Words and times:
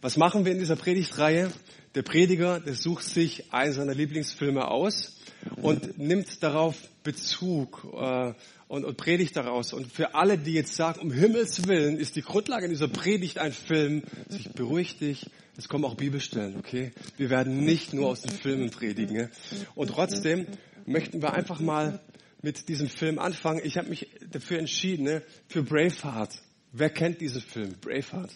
Was 0.00 0.16
machen 0.16 0.44
wir 0.44 0.52
in 0.52 0.58
dieser 0.58 0.76
Predigtreihe? 0.76 1.50
Der 1.94 2.02
Prediger, 2.02 2.60
der 2.60 2.74
sucht 2.74 3.04
sich 3.04 3.52
einen 3.52 3.72
seiner 3.72 3.94
Lieblingsfilme 3.94 4.68
aus 4.68 5.16
und 5.56 5.98
nimmt 5.98 6.42
darauf 6.42 6.76
Bezug 7.02 7.86
äh, 7.98 8.34
und, 8.68 8.84
und 8.84 8.96
predigt 8.96 9.36
daraus. 9.36 9.72
Und 9.72 9.90
für 9.90 10.14
alle, 10.14 10.38
die 10.38 10.52
jetzt 10.52 10.76
sagen, 10.76 11.00
um 11.00 11.10
Himmels 11.10 11.66
Willen 11.66 11.96
ist 11.96 12.16
die 12.16 12.22
Grundlage 12.22 12.68
dieser 12.68 12.88
Predigt 12.88 13.38
ein 13.38 13.52
Film, 13.52 14.02
sich 14.28 14.50
beruhigt 14.52 15.00
dich, 15.00 15.30
es 15.56 15.68
kommen 15.68 15.84
auch 15.84 15.96
Bibelstellen, 15.96 16.56
okay? 16.56 16.92
Wir 17.16 17.30
werden 17.30 17.64
nicht 17.64 17.92
nur 17.92 18.08
aus 18.08 18.22
den 18.22 18.30
Filmen 18.30 18.70
predigen. 18.70 19.16
Ne? 19.16 19.30
Und 19.74 19.88
trotzdem 19.88 20.46
möchten 20.86 21.20
wir 21.20 21.32
einfach 21.34 21.58
mal 21.58 22.00
mit 22.42 22.68
diesem 22.68 22.88
Film 22.88 23.18
anfangen. 23.18 23.60
Ich 23.64 23.76
habe 23.76 23.88
mich 23.88 24.08
dafür 24.30 24.60
entschieden, 24.60 25.04
ne? 25.04 25.22
für 25.48 25.64
Braveheart. 25.64 26.40
Wer 26.72 26.90
kennt 26.90 27.20
diesen 27.20 27.40
Film? 27.40 27.76
Braveheart. 27.80 28.30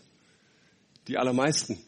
Die 1.09 1.19
allermeisten. 1.19 1.79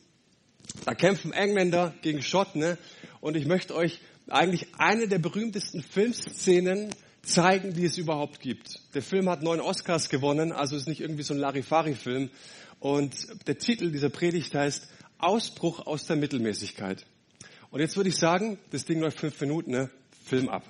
Da 0.84 0.95
kämpfen 0.95 1.32
Engländer 1.32 1.95
gegen 2.02 2.23
Schotten. 2.23 2.60
Ne? 2.60 2.78
Und 3.20 3.36
ich 3.36 3.46
möchte 3.46 3.74
euch 3.74 4.00
eigentlich 4.28 4.66
eine 4.78 5.09
der 5.09 5.19
berühmtesten 5.19 5.83
Filmszenen 5.83 6.91
zeigen, 7.22 7.74
die 7.74 7.84
es 7.84 7.98
überhaupt 7.98 8.41
gibt. 8.41 8.80
Der 8.95 9.02
Film 9.02 9.28
hat 9.28 9.42
neun 9.42 9.60
Oscars 9.60 10.09
gewonnen, 10.09 10.52
also 10.52 10.77
ist 10.77 10.88
nicht 10.88 11.00
irgendwie 11.00 11.22
so 11.22 11.34
ein 11.34 11.41
Larifari-Film. 11.41 12.30
Und 12.80 13.14
der 13.47 13.58
Titel 13.58 13.91
dieser 13.91 14.11
Predigt 14.11 14.55
heißt 14.55 14.88
Ausbruch 15.19 15.86
aus 15.86 16.06
der 16.06 16.16
Mittelmäßigkeit. 16.16 17.06
Und 17.70 17.80
jetzt 17.80 17.97
würde 17.97 18.11
ich 18.11 18.16
sagen, 18.16 18.58
das 18.70 18.84
Ding 18.84 19.00
läuft 19.00 19.20
fünf 19.20 19.41
Minuten, 19.41 19.70
ne? 19.70 19.91
Film 20.27 20.48
ab. 20.48 20.64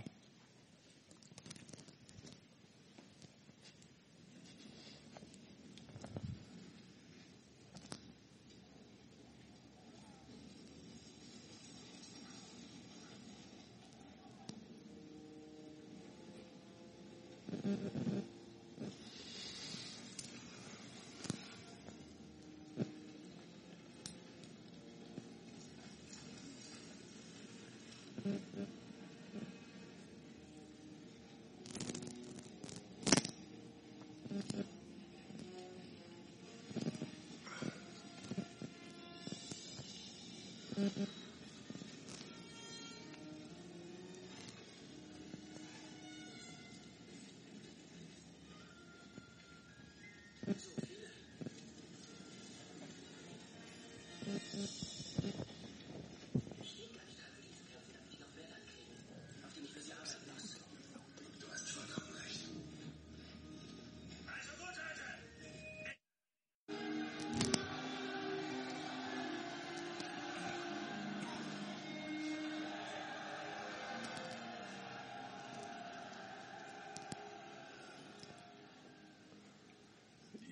Mm-mm. 40.85 41.14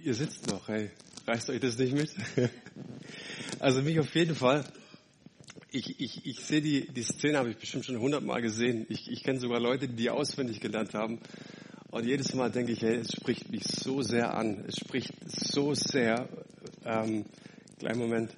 Ihr 0.04 0.14
sitzt 0.14 0.48
noch, 0.48 0.66
hey. 0.66 0.90
Reißt 1.28 1.48
euch 1.50 1.60
das 1.60 1.78
nicht 1.78 1.94
mit? 1.94 2.10
Also 3.60 3.80
mich 3.82 4.00
auf 4.00 4.12
jeden 4.16 4.34
Fall. 4.34 4.64
Ich, 5.70 6.00
ich, 6.00 6.26
ich 6.26 6.40
sehe 6.40 6.60
die, 6.60 6.88
die 6.88 7.04
Szene, 7.04 7.38
habe 7.38 7.50
ich 7.50 7.56
bestimmt 7.56 7.84
schon 7.84 8.00
hundertmal 8.00 8.42
gesehen. 8.42 8.86
Ich, 8.88 9.08
ich 9.08 9.22
kenne 9.22 9.38
sogar 9.38 9.60
Leute, 9.60 9.86
die 9.86 9.94
die 9.94 10.10
auswendig 10.10 10.58
gelernt 10.58 10.94
haben. 10.94 11.20
Und 11.92 12.04
jedes 12.04 12.34
Mal 12.34 12.50
denke 12.50 12.72
ich, 12.72 12.82
hey, 12.82 12.96
es 12.96 13.12
spricht 13.12 13.50
mich 13.50 13.62
so 13.64 14.02
sehr 14.02 14.34
an. 14.34 14.64
Es 14.66 14.80
spricht 14.80 15.12
so 15.26 15.74
sehr. 15.74 16.28
Ähm, 16.84 17.24
kleinen 17.78 18.00
Moment. 18.00 18.36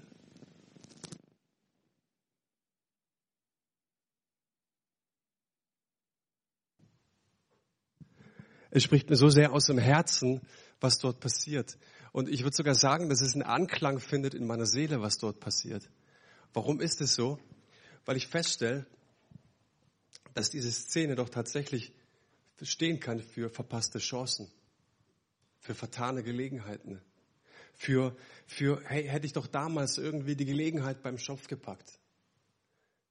Es 8.70 8.82
spricht 8.82 9.08
mir 9.08 9.16
so 9.16 9.30
sehr 9.30 9.52
aus 9.52 9.66
dem 9.66 9.78
Herzen, 9.78 10.42
was 10.84 10.98
dort 10.98 11.18
passiert. 11.18 11.76
Und 12.12 12.28
ich 12.28 12.44
würde 12.44 12.54
sogar 12.54 12.76
sagen, 12.76 13.08
dass 13.08 13.22
es 13.22 13.34
einen 13.34 13.42
Anklang 13.42 13.98
findet 13.98 14.34
in 14.34 14.46
meiner 14.46 14.66
Seele, 14.66 15.00
was 15.00 15.18
dort 15.18 15.40
passiert. 15.40 15.90
Warum 16.52 16.80
ist 16.80 17.00
es 17.00 17.14
so? 17.14 17.40
Weil 18.04 18.16
ich 18.16 18.28
feststelle, 18.28 18.86
dass 20.34 20.50
diese 20.50 20.70
Szene 20.70 21.16
doch 21.16 21.28
tatsächlich 21.28 21.92
stehen 22.62 23.00
kann 23.00 23.18
für 23.18 23.50
verpasste 23.50 23.98
Chancen, 23.98 24.48
für 25.58 25.74
vertane 25.74 26.22
Gelegenheiten, 26.22 27.00
für, 27.72 28.16
für 28.46 28.80
hey, 28.84 29.04
hätte 29.08 29.26
ich 29.26 29.32
doch 29.32 29.48
damals 29.48 29.98
irgendwie 29.98 30.36
die 30.36 30.44
Gelegenheit 30.44 31.02
beim 31.02 31.18
Schopf 31.18 31.48
gepackt 31.48 31.98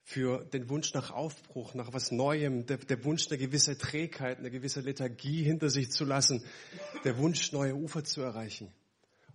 für 0.04 0.44
den 0.46 0.70
Wunsch 0.70 0.94
nach 0.94 1.12
Aufbruch, 1.12 1.74
nach 1.74 1.94
was 1.94 2.12
Neuem, 2.12 2.66
der, 2.66 2.78
der, 2.78 3.04
Wunsch, 3.06 3.28
eine 3.30 3.38
gewisse 3.38 3.78
Trägheit, 3.78 4.38
eine 4.38 4.52
gewisse 4.52 4.82
Lethargie 4.82 5.44
hinter 5.44 5.70
sich 5.70 5.92
zu 5.92 6.04
lassen, 6.04 6.44
der 7.06 7.18
Wunsch, 7.18 7.54
neue 7.54 7.76
Ufer 7.76 8.04
zu 8.04 8.22
erreichen. 8.22 8.72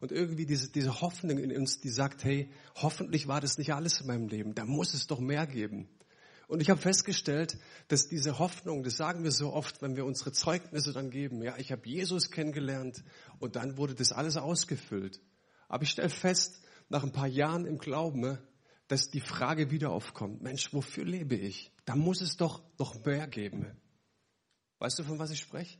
Und 0.00 0.12
irgendwie 0.12 0.46
diese, 0.46 0.70
diese 0.70 1.00
Hoffnung 1.00 1.38
in 1.38 1.56
uns, 1.56 1.80
die 1.80 1.88
sagt, 1.88 2.22
hey, 2.22 2.50
hoffentlich 2.76 3.26
war 3.26 3.40
das 3.40 3.58
nicht 3.58 3.72
alles 3.72 4.00
in 4.00 4.06
meinem 4.06 4.28
Leben, 4.28 4.54
da 4.54 4.66
muss 4.66 4.94
es 4.94 5.06
doch 5.06 5.20
mehr 5.20 5.46
geben. 5.46 5.88
Und 6.48 6.60
ich 6.60 6.70
habe 6.70 6.80
festgestellt, 6.80 7.58
dass 7.88 8.08
diese 8.08 8.38
Hoffnung, 8.38 8.82
das 8.82 8.96
sagen 8.96 9.24
wir 9.24 9.32
so 9.32 9.52
oft, 9.52 9.82
wenn 9.82 9.96
wir 9.96 10.04
unsere 10.06 10.32
Zeugnisse 10.32 10.92
dann 10.92 11.10
geben, 11.10 11.42
ja, 11.42 11.56
ich 11.58 11.72
habe 11.72 11.86
Jesus 11.86 12.30
kennengelernt 12.30 13.04
und 13.38 13.56
dann 13.56 13.76
wurde 13.76 13.94
das 13.94 14.12
alles 14.12 14.36
ausgefüllt. 14.36 15.20
Aber 15.68 15.82
ich 15.82 15.90
stelle 15.90 16.08
fest, 16.08 16.60
nach 16.88 17.02
ein 17.02 17.12
paar 17.12 17.26
Jahren 17.26 17.66
im 17.66 17.78
Glauben, 17.78 18.38
dass 18.88 19.10
die 19.10 19.20
Frage 19.20 19.70
wieder 19.70 19.90
aufkommt, 19.90 20.42
Mensch, 20.42 20.72
wofür 20.72 21.04
lebe 21.04 21.36
ich? 21.36 21.70
Da 21.84 21.94
muss 21.94 22.20
es 22.20 22.36
doch 22.36 22.62
noch 22.78 23.04
mehr 23.04 23.28
geben. 23.28 23.66
Weißt 24.78 24.98
du, 24.98 25.04
von 25.04 25.18
was 25.18 25.30
ich 25.30 25.40
spreche? 25.40 25.78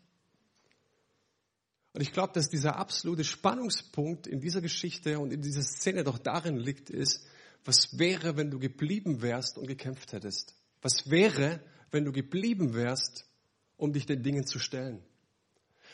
Und 1.94 2.02
ich 2.02 2.12
glaube, 2.12 2.32
dass 2.34 2.50
dieser 2.50 2.76
absolute 2.76 3.24
Spannungspunkt 3.24 4.26
in 4.26 4.40
dieser 4.40 4.60
Geschichte 4.60 5.18
und 5.18 5.32
in 5.32 5.40
dieser 5.40 5.62
Szene 5.62 6.04
doch 6.04 6.18
darin 6.18 6.56
liegt, 6.56 6.90
ist, 6.90 7.26
was 7.64 7.98
wäre, 7.98 8.36
wenn 8.36 8.50
du 8.50 8.58
geblieben 8.58 9.22
wärst 9.22 9.58
und 9.58 9.66
gekämpft 9.66 10.12
hättest? 10.12 10.54
Was 10.82 11.10
wäre, 11.10 11.60
wenn 11.90 12.04
du 12.04 12.12
geblieben 12.12 12.74
wärst, 12.74 13.24
um 13.76 13.92
dich 13.92 14.06
den 14.06 14.22
Dingen 14.22 14.46
zu 14.46 14.58
stellen? 14.58 15.02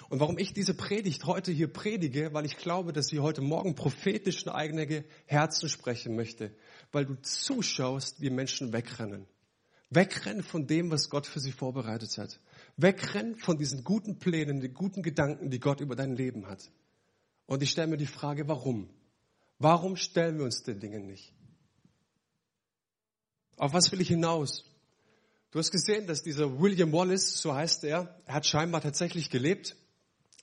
Und 0.08 0.20
warum 0.20 0.38
ich 0.38 0.52
diese 0.52 0.74
Predigt 0.74 1.24
heute 1.24 1.52
hier 1.52 1.72
predige, 1.72 2.32
weil 2.34 2.44
ich 2.44 2.56
glaube, 2.56 2.92
dass 2.92 3.06
sie 3.06 3.20
heute 3.20 3.40
Morgen 3.40 3.74
prophetisch 3.74 4.44
in 4.44 4.50
eigene 4.50 5.04
Herzen 5.26 5.68
sprechen 5.68 6.14
möchte 6.16 6.54
weil 6.94 7.04
du 7.04 7.20
zuschaust, 7.20 8.20
wie 8.20 8.30
Menschen 8.30 8.72
wegrennen. 8.72 9.26
Wegrennen 9.90 10.42
von 10.42 10.66
dem, 10.66 10.90
was 10.90 11.10
Gott 11.10 11.26
für 11.26 11.40
sie 11.40 11.52
vorbereitet 11.52 12.16
hat. 12.18 12.40
Wegrennen 12.76 13.36
von 13.36 13.58
diesen 13.58 13.84
guten 13.84 14.18
Plänen, 14.18 14.60
den 14.60 14.72
guten 14.72 15.02
Gedanken, 15.02 15.50
die 15.50 15.60
Gott 15.60 15.80
über 15.80 15.96
dein 15.96 16.16
Leben 16.16 16.46
hat. 16.46 16.70
Und 17.46 17.62
ich 17.62 17.70
stelle 17.70 17.88
mir 17.88 17.96
die 17.96 18.06
Frage, 18.06 18.48
warum? 18.48 18.88
Warum 19.58 19.96
stellen 19.96 20.38
wir 20.38 20.44
uns 20.44 20.62
den 20.62 20.80
Dingen 20.80 21.06
nicht? 21.06 21.32
Auf 23.56 23.72
was 23.72 23.92
will 23.92 24.00
ich 24.00 24.08
hinaus? 24.08 24.64
Du 25.50 25.58
hast 25.58 25.70
gesehen, 25.70 26.06
dass 26.06 26.22
dieser 26.22 26.60
William 26.60 26.92
Wallace, 26.92 27.38
so 27.38 27.54
heißt 27.54 27.84
er, 27.84 28.20
er 28.26 28.34
hat 28.34 28.46
scheinbar 28.46 28.80
tatsächlich 28.80 29.30
gelebt. 29.30 29.76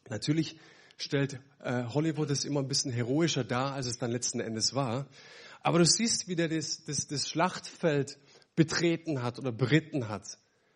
Natürlich 0.10 0.58
stellt 0.98 1.40
äh, 1.60 1.84
Hollywood 1.86 2.30
es 2.30 2.46
immer 2.46 2.60
ein 2.60 2.68
bisschen 2.68 2.92
heroischer 2.92 3.44
dar, 3.44 3.74
als 3.74 3.88
es 3.88 3.98
dann 3.98 4.12
letzten 4.12 4.40
Endes 4.40 4.74
war. 4.74 5.08
Aber 5.62 5.80
du 5.80 5.86
siehst, 5.86 6.28
wie 6.28 6.36
der 6.36 6.50
das, 6.50 6.84
das, 6.86 7.08
das 7.08 7.30
Schlachtfeld 7.30 8.18
betreten 8.56 9.22
hat 9.22 9.40
oder 9.40 9.52
beritten 9.52 10.10
hat. 10.10 10.24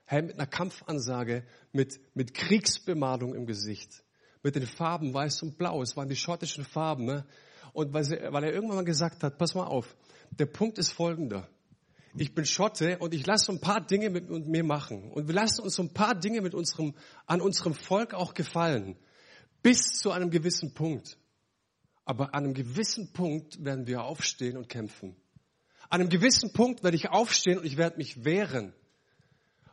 Hey, 0.06 0.22
mit 0.22 0.36
einer 0.36 0.48
Kampfansage, 0.48 1.44
mit, 1.72 2.00
mit 2.14 2.34
Kriegsbemalung 2.34 3.34
im 3.34 3.46
Gesicht, 3.48 4.04
mit 4.44 4.56
den 4.56 4.68
Farben 4.68 5.14
weiß 5.14 5.42
und 5.42 5.58
blau. 5.58 5.82
Es 5.82 5.98
waren 5.98 6.08
die 6.08 6.16
schottischen 6.16 6.64
Farben. 6.64 7.06
Ne? 7.06 7.26
Und 7.74 7.94
weil, 7.94 8.04
sie, 8.04 8.18
weil 8.30 8.44
er 8.44 8.54
irgendwann 8.54 8.78
mal 8.78 8.86
gesagt 8.86 9.24
hat, 9.24 9.38
pass 9.38 9.56
mal 9.56 9.66
auf, 9.66 9.96
der 10.30 10.46
Punkt 10.46 10.78
ist 10.78 10.92
folgender. 10.92 11.50
Ich 12.18 12.34
bin 12.34 12.46
Schotte 12.46 13.00
und 13.00 13.14
ich 13.14 13.26
lasse 13.26 13.52
ein 13.52 13.60
paar 13.60 13.86
Dinge 13.86 14.10
mit 14.10 14.30
mir 14.30 14.64
machen. 14.64 15.12
Und 15.12 15.28
wir 15.28 15.36
lassen 15.36 15.62
uns 15.62 15.80
ein 15.80 15.94
paar 15.94 16.16
Dinge 16.16 16.42
mit 16.42 16.54
unserem, 16.54 16.94
an 17.26 17.42
unserem 17.42 17.74
Volk 17.74 18.14
auch 18.14 18.34
gefallen. 18.34 18.96
Bis 19.66 19.98
zu 19.98 20.12
einem 20.12 20.30
gewissen 20.30 20.76
Punkt. 20.76 21.18
Aber 22.06 22.36
an 22.36 22.44
einem 22.44 22.54
gewissen 22.54 23.12
Punkt 23.14 23.66
werden 23.66 23.88
wir 23.88 24.04
aufstehen 24.04 24.58
und 24.58 24.70
kämpfen. 24.70 25.16
An 25.90 26.02
einem 26.02 26.10
gewissen 26.12 26.54
Punkt 26.54 26.84
werde 26.84 26.96
ich 26.96 27.10
aufstehen 27.10 27.58
und 27.58 27.66
ich 27.66 27.76
werde 27.76 27.98
mich 27.98 28.24
wehren. 28.24 28.74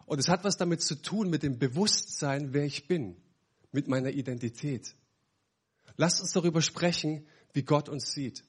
Und 0.06 0.18
es 0.18 0.30
hat 0.30 0.44
was 0.44 0.56
damit 0.56 0.80
zu 0.80 0.94
tun, 0.94 1.28
mit 1.28 1.42
dem 1.42 1.58
Bewusstsein, 1.58 2.54
wer 2.54 2.64
ich 2.64 2.88
bin, 2.88 3.18
mit 3.70 3.86
meiner 3.86 4.08
Identität. 4.08 4.94
Lasst 5.98 6.22
uns 6.22 6.32
darüber 6.32 6.62
sprechen, 6.62 7.26
wie 7.52 7.62
Gott 7.62 7.90
uns 7.90 8.12
sieht. 8.12 8.44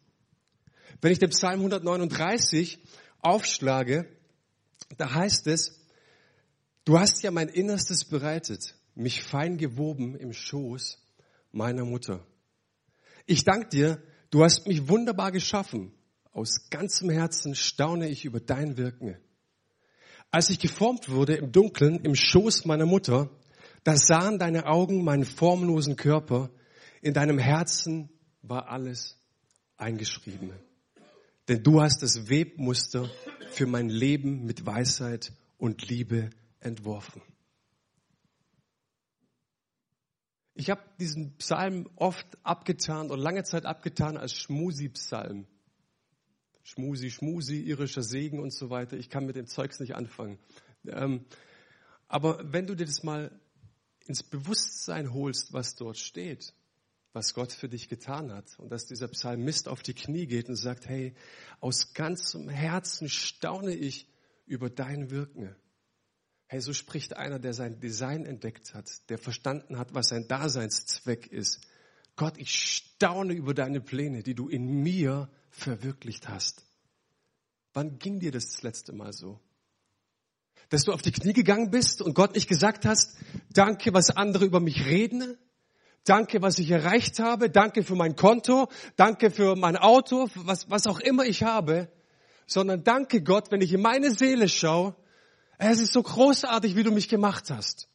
Wenn 1.01 1.11
ich 1.11 1.19
den 1.19 1.31
Psalm 1.31 1.59
139 1.59 2.79
aufschlage, 3.19 4.07
da 4.95 5.13
heißt 5.13 5.47
es, 5.47 5.81
du 6.85 6.99
hast 6.99 7.21
ja 7.21 7.31
mein 7.31 7.49
Innerstes 7.49 8.05
bereitet, 8.05 8.77
mich 8.95 9.23
fein 9.23 9.57
gewoben 9.57 10.15
im 10.15 10.31
Schoß 10.31 11.02
meiner 11.53 11.85
Mutter. 11.85 12.25
Ich 13.25 13.45
danke 13.45 13.69
dir, 13.69 14.03
du 14.31 14.43
hast 14.43 14.67
mich 14.67 14.89
wunderbar 14.89 15.31
geschaffen. 15.31 15.93
Aus 16.31 16.69
ganzem 16.69 17.09
Herzen 17.09 17.55
staune 17.55 18.09
ich 18.09 18.25
über 18.25 18.41
dein 18.41 18.75
Wirken. 18.75 19.17
Als 20.31 20.49
ich 20.49 20.59
geformt 20.59 21.09
wurde 21.09 21.35
im 21.35 21.51
Dunkeln, 21.51 21.99
im 22.03 22.15
Schoß 22.15 22.65
meiner 22.65 22.87
Mutter, 22.87 23.29
da 23.83 23.95
sahen 23.95 24.39
deine 24.39 24.65
Augen 24.65 25.03
meinen 25.03 25.25
formlosen 25.25 25.95
Körper. 25.95 26.49
In 27.01 27.13
deinem 27.13 27.37
Herzen 27.37 28.09
war 28.41 28.69
alles 28.69 29.17
eingeschrieben. 29.77 30.51
Denn 31.47 31.61
du 31.61 31.81
hast 31.81 32.01
das 32.01 32.29
Webmuster 32.29 33.09
für 33.51 33.67
mein 33.67 33.89
Leben 33.89 34.45
mit 34.45 34.65
Weisheit 34.65 35.33
und 35.57 35.87
Liebe 35.87 36.31
entworfen. 36.59 37.21
Ich 40.55 40.69
habe 40.69 40.81
diesen 40.99 41.35
Psalm 41.37 41.89
oft 41.95 42.27
abgetan 42.43 43.09
und 43.09 43.19
lange 43.19 43.43
Zeit 43.43 43.65
abgetan 43.65 44.17
als 44.17 44.33
Schmusi-Psalm. 44.33 45.47
Schmusi, 46.63 47.09
Schmusi, 47.09 47.59
irischer 47.61 48.03
Segen 48.03 48.39
und 48.39 48.53
so 48.53 48.69
weiter. 48.69 48.95
Ich 48.95 49.09
kann 49.09 49.25
mit 49.25 49.35
dem 49.35 49.47
Zeugs 49.47 49.79
nicht 49.79 49.95
anfangen. 49.95 50.39
Ähm, 50.85 51.25
aber 52.07 52.39
wenn 52.53 52.67
du 52.67 52.75
dir 52.75 52.85
das 52.85 53.03
mal 53.03 53.31
ins 54.05 54.23
Bewusstsein 54.23 55.13
holst, 55.13 55.53
was 55.53 55.75
dort 55.75 55.97
steht, 55.97 56.53
was 57.13 57.33
Gott 57.33 57.51
für 57.51 57.69
dich 57.69 57.89
getan 57.89 58.31
hat 58.31 58.57
und 58.59 58.69
dass 58.71 58.85
dieser 58.85 59.07
Psalmist 59.07 59.67
auf 59.67 59.81
die 59.81 59.93
Knie 59.93 60.25
geht 60.25 60.49
und 60.49 60.55
sagt, 60.55 60.87
hey, 60.87 61.15
aus 61.59 61.93
ganzem 61.93 62.49
Herzen 62.49 63.09
staune 63.09 63.73
ich 63.73 64.07
über 64.45 64.69
dein 64.69 65.09
Wirken. 65.09 65.55
Hey, 66.53 66.61
so 66.61 66.71
spricht 66.71 67.17
einer, 67.17 67.39
der 67.39 67.55
sein 67.55 67.79
Design 67.79 68.27
entdeckt 68.27 68.75
hat, 68.75 69.09
der 69.09 69.17
verstanden 69.17 69.79
hat, 69.79 69.95
was 69.95 70.09
sein 70.09 70.27
Daseinszweck 70.27 71.25
ist. 71.25 71.61
Gott, 72.15 72.37
ich 72.37 72.53
staune 72.53 73.33
über 73.33 73.55
deine 73.55 73.81
Pläne, 73.81 74.21
die 74.21 74.35
du 74.35 74.49
in 74.49 74.83
mir 74.83 75.31
verwirklicht 75.49 76.29
hast. 76.29 76.63
Wann 77.73 77.97
ging 77.97 78.19
dir 78.19 78.31
das, 78.31 78.51
das 78.51 78.61
letzte 78.61 78.93
Mal 78.93 79.13
so? 79.13 79.39
Dass 80.69 80.83
du 80.83 80.91
auf 80.91 81.01
die 81.01 81.11
Knie 81.11 81.33
gegangen 81.33 81.71
bist 81.71 82.03
und 82.03 82.13
Gott 82.13 82.35
nicht 82.35 82.47
gesagt 82.47 82.85
hast, 82.85 83.17
danke, 83.51 83.91
was 83.91 84.11
andere 84.11 84.45
über 84.45 84.59
mich 84.59 84.85
reden, 84.85 85.35
danke, 86.03 86.43
was 86.43 86.59
ich 86.59 86.69
erreicht 86.69 87.17
habe, 87.17 87.49
danke 87.49 87.81
für 87.81 87.95
mein 87.95 88.15
Konto, 88.15 88.69
danke 88.95 89.31
für 89.31 89.55
mein 89.55 89.75
Auto, 89.75 90.29
was, 90.35 90.69
was 90.69 90.85
auch 90.85 90.99
immer 90.99 91.25
ich 91.25 91.41
habe, 91.41 91.91
sondern 92.45 92.83
danke 92.83 93.23
Gott, 93.23 93.49
wenn 93.49 93.61
ich 93.61 93.73
in 93.73 93.81
meine 93.81 94.11
Seele 94.11 94.47
schaue, 94.47 94.95
es 95.57 95.79
ist 95.79 95.93
so 95.93 96.03
großartig, 96.03 96.75
wie 96.75 96.83
du 96.83 96.91
mich 96.91 97.09
gemacht 97.09 97.49
hast. 97.49 97.87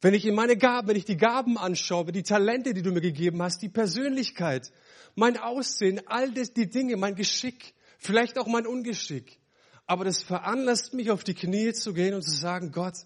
Wenn 0.00 0.14
ich 0.14 0.24
in 0.26 0.34
meine 0.34 0.56
Gaben, 0.56 0.88
wenn 0.88 0.96
ich 0.96 1.04
die 1.04 1.16
Gaben 1.16 1.58
anschaue, 1.58 2.12
die 2.12 2.22
Talente, 2.22 2.72
die 2.72 2.82
du 2.82 2.92
mir 2.92 3.00
gegeben 3.00 3.42
hast, 3.42 3.62
die 3.62 3.68
Persönlichkeit, 3.68 4.72
mein 5.16 5.36
Aussehen, 5.36 6.00
all 6.06 6.30
das, 6.32 6.52
die 6.52 6.68
Dinge, 6.68 6.96
mein 6.96 7.16
Geschick, 7.16 7.74
vielleicht 7.98 8.38
auch 8.38 8.46
mein 8.46 8.66
Ungeschick. 8.66 9.40
Aber 9.86 10.04
das 10.04 10.22
veranlasst 10.22 10.94
mich, 10.94 11.10
auf 11.10 11.24
die 11.24 11.34
Knie 11.34 11.72
zu 11.72 11.94
gehen 11.94 12.14
und 12.14 12.22
zu 12.22 12.30
sagen, 12.30 12.70
Gott, 12.70 12.96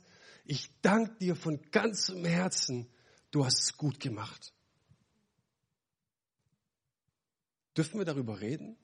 ich 0.44 0.68
danke 0.82 1.14
dir 1.18 1.36
von 1.36 1.60
ganzem 1.70 2.24
Herzen, 2.24 2.88
du 3.30 3.44
hast 3.46 3.60
es 3.60 3.76
gut 3.76 4.00
gemacht. 4.00 4.52
Dürfen 7.76 7.98
wir 7.98 8.04
darüber 8.04 8.40
reden? 8.40 8.76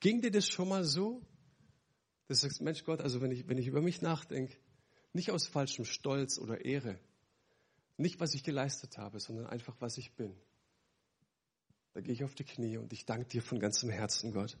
Ging 0.00 0.20
dir 0.20 0.30
das 0.30 0.48
schon 0.48 0.68
mal 0.68 0.84
so? 0.84 1.22
Dass 2.26 2.40
du 2.40 2.46
sagst, 2.46 2.60
Mensch 2.60 2.84
Gott, 2.84 3.00
also 3.00 3.20
wenn 3.20 3.32
ich, 3.32 3.48
wenn 3.48 3.58
ich 3.58 3.66
über 3.66 3.80
mich 3.80 4.02
nachdenke, 4.02 4.56
nicht 5.12 5.30
aus 5.30 5.46
falschem 5.46 5.84
Stolz 5.84 6.38
oder 6.38 6.64
Ehre, 6.64 6.98
nicht 7.96 8.20
was 8.20 8.34
ich 8.34 8.44
geleistet 8.44 8.98
habe, 8.98 9.18
sondern 9.18 9.46
einfach 9.46 9.76
was 9.80 9.98
ich 9.98 10.12
bin. 10.14 10.36
Da 11.94 12.00
gehe 12.00 12.12
ich 12.12 12.22
auf 12.22 12.34
die 12.34 12.44
Knie 12.44 12.76
und 12.76 12.92
ich 12.92 13.06
danke 13.06 13.26
dir 13.28 13.42
von 13.42 13.58
ganzem 13.58 13.90
Herzen, 13.90 14.32
Gott. 14.32 14.56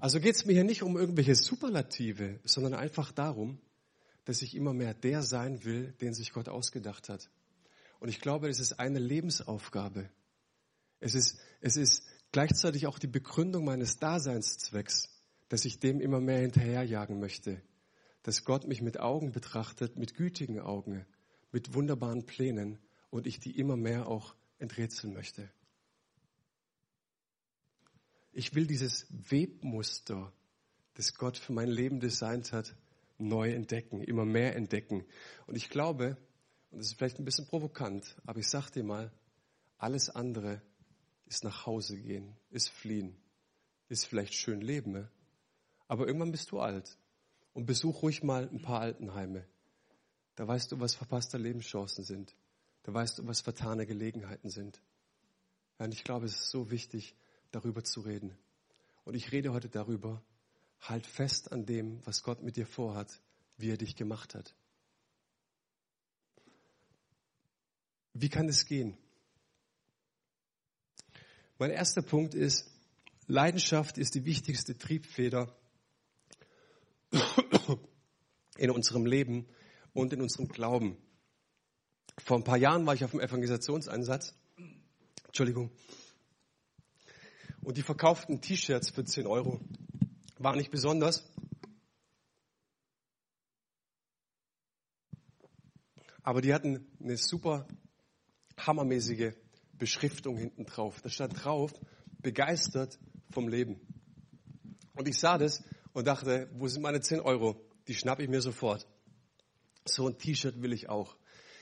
Also 0.00 0.20
geht 0.20 0.34
es 0.34 0.44
mir 0.44 0.52
hier 0.52 0.64
nicht 0.64 0.82
um 0.82 0.96
irgendwelche 0.96 1.34
Superlative, 1.34 2.40
sondern 2.44 2.74
einfach 2.74 3.12
darum, 3.12 3.58
dass 4.24 4.42
ich 4.42 4.54
immer 4.54 4.74
mehr 4.74 4.92
der 4.92 5.22
sein 5.22 5.64
will, 5.64 5.92
den 6.00 6.12
sich 6.12 6.32
Gott 6.32 6.48
ausgedacht 6.48 7.08
hat. 7.08 7.30
Und 8.00 8.08
ich 8.08 8.20
glaube, 8.20 8.48
es 8.48 8.58
ist 8.58 8.74
eine 8.74 8.98
Lebensaufgabe. 8.98 10.10
Es 11.00 11.14
ist, 11.14 11.38
es 11.60 11.76
ist 11.76 12.04
gleichzeitig 12.34 12.88
auch 12.88 12.98
die 12.98 13.06
Begründung 13.06 13.64
meines 13.64 14.00
Daseinszwecks, 14.00 15.08
dass 15.50 15.64
ich 15.64 15.78
dem 15.78 16.00
immer 16.00 16.18
mehr 16.18 16.40
hinterherjagen 16.40 17.20
möchte. 17.20 17.62
Dass 18.24 18.44
Gott 18.44 18.66
mich 18.66 18.82
mit 18.82 18.98
Augen 18.98 19.30
betrachtet, 19.30 19.96
mit 19.96 20.16
gütigen 20.16 20.58
Augen, 20.58 21.06
mit 21.52 21.74
wunderbaren 21.74 22.26
Plänen 22.26 22.80
und 23.10 23.28
ich 23.28 23.38
die 23.38 23.56
immer 23.56 23.76
mehr 23.76 24.08
auch 24.08 24.34
enträtseln 24.58 25.12
möchte. 25.14 25.48
Ich 28.32 28.52
will 28.56 28.66
dieses 28.66 29.06
Webmuster, 29.30 30.32
das 30.94 31.14
Gott 31.14 31.38
für 31.38 31.52
mein 31.52 31.68
Leben 31.68 32.00
designt 32.00 32.52
hat, 32.52 32.74
neu 33.16 33.52
entdecken, 33.52 34.00
immer 34.00 34.24
mehr 34.24 34.56
entdecken. 34.56 35.04
Und 35.46 35.54
ich 35.54 35.70
glaube, 35.70 36.16
und 36.72 36.78
das 36.78 36.88
ist 36.88 36.94
vielleicht 36.94 37.20
ein 37.20 37.24
bisschen 37.24 37.46
provokant, 37.46 38.16
aber 38.26 38.40
ich 38.40 38.48
sage 38.48 38.72
dir 38.72 38.82
mal, 38.82 39.12
alles 39.78 40.10
andere 40.10 40.62
ist 41.26 41.44
nach 41.44 41.66
Hause 41.66 41.98
gehen, 41.98 42.36
ist 42.50 42.68
fliehen, 42.70 43.16
ist 43.88 44.06
vielleicht 44.06 44.34
schön 44.34 44.60
leben, 44.60 44.92
ne? 44.92 45.10
aber 45.88 46.06
irgendwann 46.06 46.32
bist 46.32 46.50
du 46.50 46.60
alt 46.60 46.98
und 47.52 47.66
besuch 47.66 48.02
ruhig 48.02 48.22
mal 48.22 48.48
ein 48.48 48.62
paar 48.62 48.80
Altenheime. 48.80 49.46
Da 50.36 50.46
weißt 50.46 50.72
du, 50.72 50.80
was 50.80 50.94
verpasste 50.94 51.38
Lebenschancen 51.38 52.04
sind. 52.04 52.34
Da 52.82 52.92
weißt 52.92 53.18
du, 53.18 53.26
was 53.26 53.40
vertane 53.40 53.86
Gelegenheiten 53.86 54.50
sind. 54.50 54.82
Ja, 55.78 55.86
und 55.86 55.94
ich 55.94 56.04
glaube, 56.04 56.26
es 56.26 56.34
ist 56.34 56.50
so 56.50 56.70
wichtig, 56.70 57.14
darüber 57.50 57.84
zu 57.84 58.00
reden. 58.00 58.36
Und 59.04 59.14
ich 59.14 59.32
rede 59.32 59.52
heute 59.52 59.68
darüber, 59.68 60.22
halt 60.80 61.06
fest 61.06 61.52
an 61.52 61.66
dem, 61.66 62.04
was 62.04 62.22
Gott 62.22 62.42
mit 62.42 62.56
dir 62.56 62.66
vorhat, 62.66 63.20
wie 63.56 63.70
er 63.70 63.76
dich 63.76 63.96
gemacht 63.96 64.34
hat. 64.34 64.54
Wie 68.12 68.28
kann 68.28 68.48
es 68.48 68.66
gehen? 68.66 68.96
Mein 71.58 71.70
erster 71.70 72.02
Punkt 72.02 72.34
ist, 72.34 72.68
Leidenschaft 73.26 73.96
ist 73.96 74.16
die 74.16 74.24
wichtigste 74.24 74.76
Triebfeder 74.76 75.54
in 78.56 78.70
unserem 78.70 79.06
Leben 79.06 79.46
und 79.92 80.12
in 80.12 80.20
unserem 80.20 80.48
Glauben. 80.48 80.96
Vor 82.18 82.38
ein 82.38 82.44
paar 82.44 82.56
Jahren 82.56 82.86
war 82.86 82.94
ich 82.94 83.04
auf 83.04 83.12
einem 83.12 83.22
Evangelisationseinsatz. 83.22 84.34
Entschuldigung. 85.26 85.70
Und 87.62 87.76
die 87.76 87.82
verkauften 87.82 88.40
T-Shirts 88.40 88.90
für 88.90 89.04
10 89.04 89.26
Euro. 89.26 89.60
War 90.38 90.56
nicht 90.56 90.72
besonders. 90.72 91.24
Aber 96.22 96.40
die 96.40 96.52
hatten 96.52 96.86
eine 97.00 97.16
super 97.16 97.68
hammermäßige 98.58 99.34
Beschriftung 99.84 100.38
hinten 100.38 100.64
drauf. 100.64 101.02
Da 101.02 101.10
stand 101.10 101.44
drauf, 101.44 101.70
begeistert 102.22 102.98
vom 103.28 103.48
Leben. 103.48 103.78
Und 104.94 105.06
ich 105.06 105.18
sah 105.18 105.36
das 105.36 105.62
und 105.92 106.06
dachte, 106.06 106.48
wo 106.54 106.68
sind 106.68 106.80
meine 106.80 107.02
10 107.02 107.20
Euro? 107.20 107.60
Die 107.86 107.94
schnappe 107.94 108.22
ich 108.22 108.30
mir 108.30 108.40
sofort. 108.40 108.88
So 109.84 110.08
ein 110.08 110.16
T-Shirt 110.16 110.62
will 110.62 110.72
ich 110.72 110.88
auch. 110.88 111.18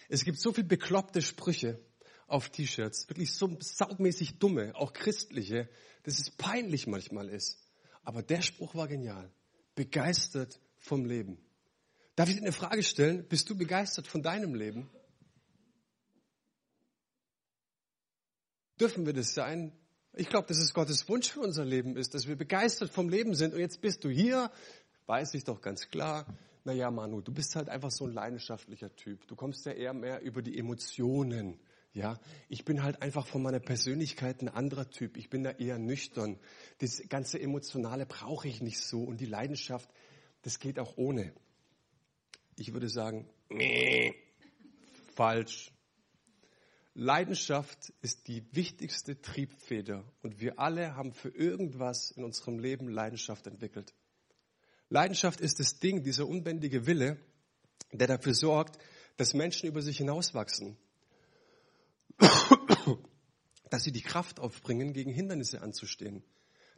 Es 0.08 0.22
gibt 0.24 0.38
so 0.38 0.52
viel 0.52 0.62
bekloppte 0.62 1.20
Sprüche 1.20 1.80
auf 2.28 2.48
T-Shirts, 2.48 3.08
wirklich 3.08 3.32
so 3.32 3.56
saugmäßig 3.58 4.38
dumme, 4.38 4.76
auch 4.76 4.92
christliche, 4.92 5.68
dass 6.04 6.20
es 6.20 6.30
peinlich 6.30 6.86
manchmal 6.86 7.28
ist. 7.28 7.58
Aber 8.04 8.22
der 8.22 8.40
Spruch 8.40 8.76
war 8.76 8.86
genial. 8.86 9.32
Begeistert 9.74 10.60
vom 10.78 11.06
Leben. 11.06 11.38
Darf 12.14 12.28
ich 12.28 12.36
dir 12.36 12.42
eine 12.42 12.52
Frage 12.52 12.84
stellen? 12.84 13.26
Bist 13.26 13.50
du 13.50 13.56
begeistert 13.56 14.06
von 14.06 14.22
deinem 14.22 14.54
Leben? 14.54 14.88
Dürfen 18.80 19.06
wir 19.06 19.12
das 19.12 19.34
sein? 19.34 19.72
Ich 20.14 20.28
glaube, 20.28 20.48
dass 20.48 20.58
es 20.58 20.74
Gottes 20.74 21.08
Wunsch 21.08 21.30
für 21.30 21.40
unser 21.40 21.64
Leben 21.64 21.96
ist, 21.96 22.14
dass 22.14 22.26
wir 22.26 22.36
begeistert 22.36 22.90
vom 22.90 23.08
Leben 23.08 23.34
sind. 23.34 23.54
Und 23.54 23.60
jetzt 23.60 23.80
bist 23.80 24.04
du 24.04 24.10
hier, 24.10 24.50
weiß 25.06 25.34
ich 25.34 25.44
doch 25.44 25.60
ganz 25.60 25.88
klar, 25.88 26.26
naja 26.64 26.90
Manu, 26.90 27.20
du 27.20 27.32
bist 27.32 27.56
halt 27.56 27.68
einfach 27.68 27.90
so 27.90 28.06
ein 28.06 28.12
leidenschaftlicher 28.12 28.94
Typ. 28.94 29.26
Du 29.26 29.36
kommst 29.36 29.66
ja 29.66 29.72
eher 29.72 29.94
mehr 29.94 30.22
über 30.22 30.42
die 30.42 30.58
Emotionen. 30.58 31.58
Ja, 31.94 32.18
ich 32.48 32.64
bin 32.64 32.82
halt 32.82 33.02
einfach 33.02 33.26
von 33.26 33.42
meiner 33.42 33.60
Persönlichkeit 33.60 34.40
ein 34.40 34.48
anderer 34.48 34.88
Typ. 34.88 35.16
Ich 35.16 35.28
bin 35.28 35.44
da 35.44 35.50
eher 35.50 35.78
nüchtern. 35.78 36.38
Das 36.78 37.02
ganze 37.08 37.38
Emotionale 37.40 38.06
brauche 38.06 38.48
ich 38.48 38.62
nicht 38.62 38.80
so. 38.80 39.02
Und 39.02 39.20
die 39.20 39.26
Leidenschaft, 39.26 39.90
das 40.42 40.58
geht 40.58 40.78
auch 40.78 40.96
ohne. 40.96 41.34
Ich 42.56 42.72
würde 42.72 42.88
sagen, 42.88 43.28
falsch. 45.14 45.72
Leidenschaft 46.94 47.92
ist 48.02 48.28
die 48.28 48.44
wichtigste 48.54 49.20
Triebfeder 49.20 50.04
und 50.22 50.40
wir 50.40 50.58
alle 50.58 50.94
haben 50.94 51.12
für 51.14 51.30
irgendwas 51.30 52.10
in 52.10 52.22
unserem 52.22 52.58
Leben 52.58 52.88
Leidenschaft 52.88 53.46
entwickelt. 53.46 53.94
Leidenschaft 54.90 55.40
ist 55.40 55.58
das 55.58 55.78
Ding, 55.78 56.02
dieser 56.02 56.28
unbändige 56.28 56.86
Wille, 56.86 57.18
der 57.92 58.08
dafür 58.08 58.34
sorgt, 58.34 58.78
dass 59.16 59.32
Menschen 59.32 59.68
über 59.68 59.80
sich 59.80 59.96
hinauswachsen, 59.98 60.76
dass 63.70 63.84
sie 63.84 63.92
die 63.92 64.02
Kraft 64.02 64.38
aufbringen, 64.38 64.92
gegen 64.92 65.12
Hindernisse 65.12 65.62
anzustehen, 65.62 66.22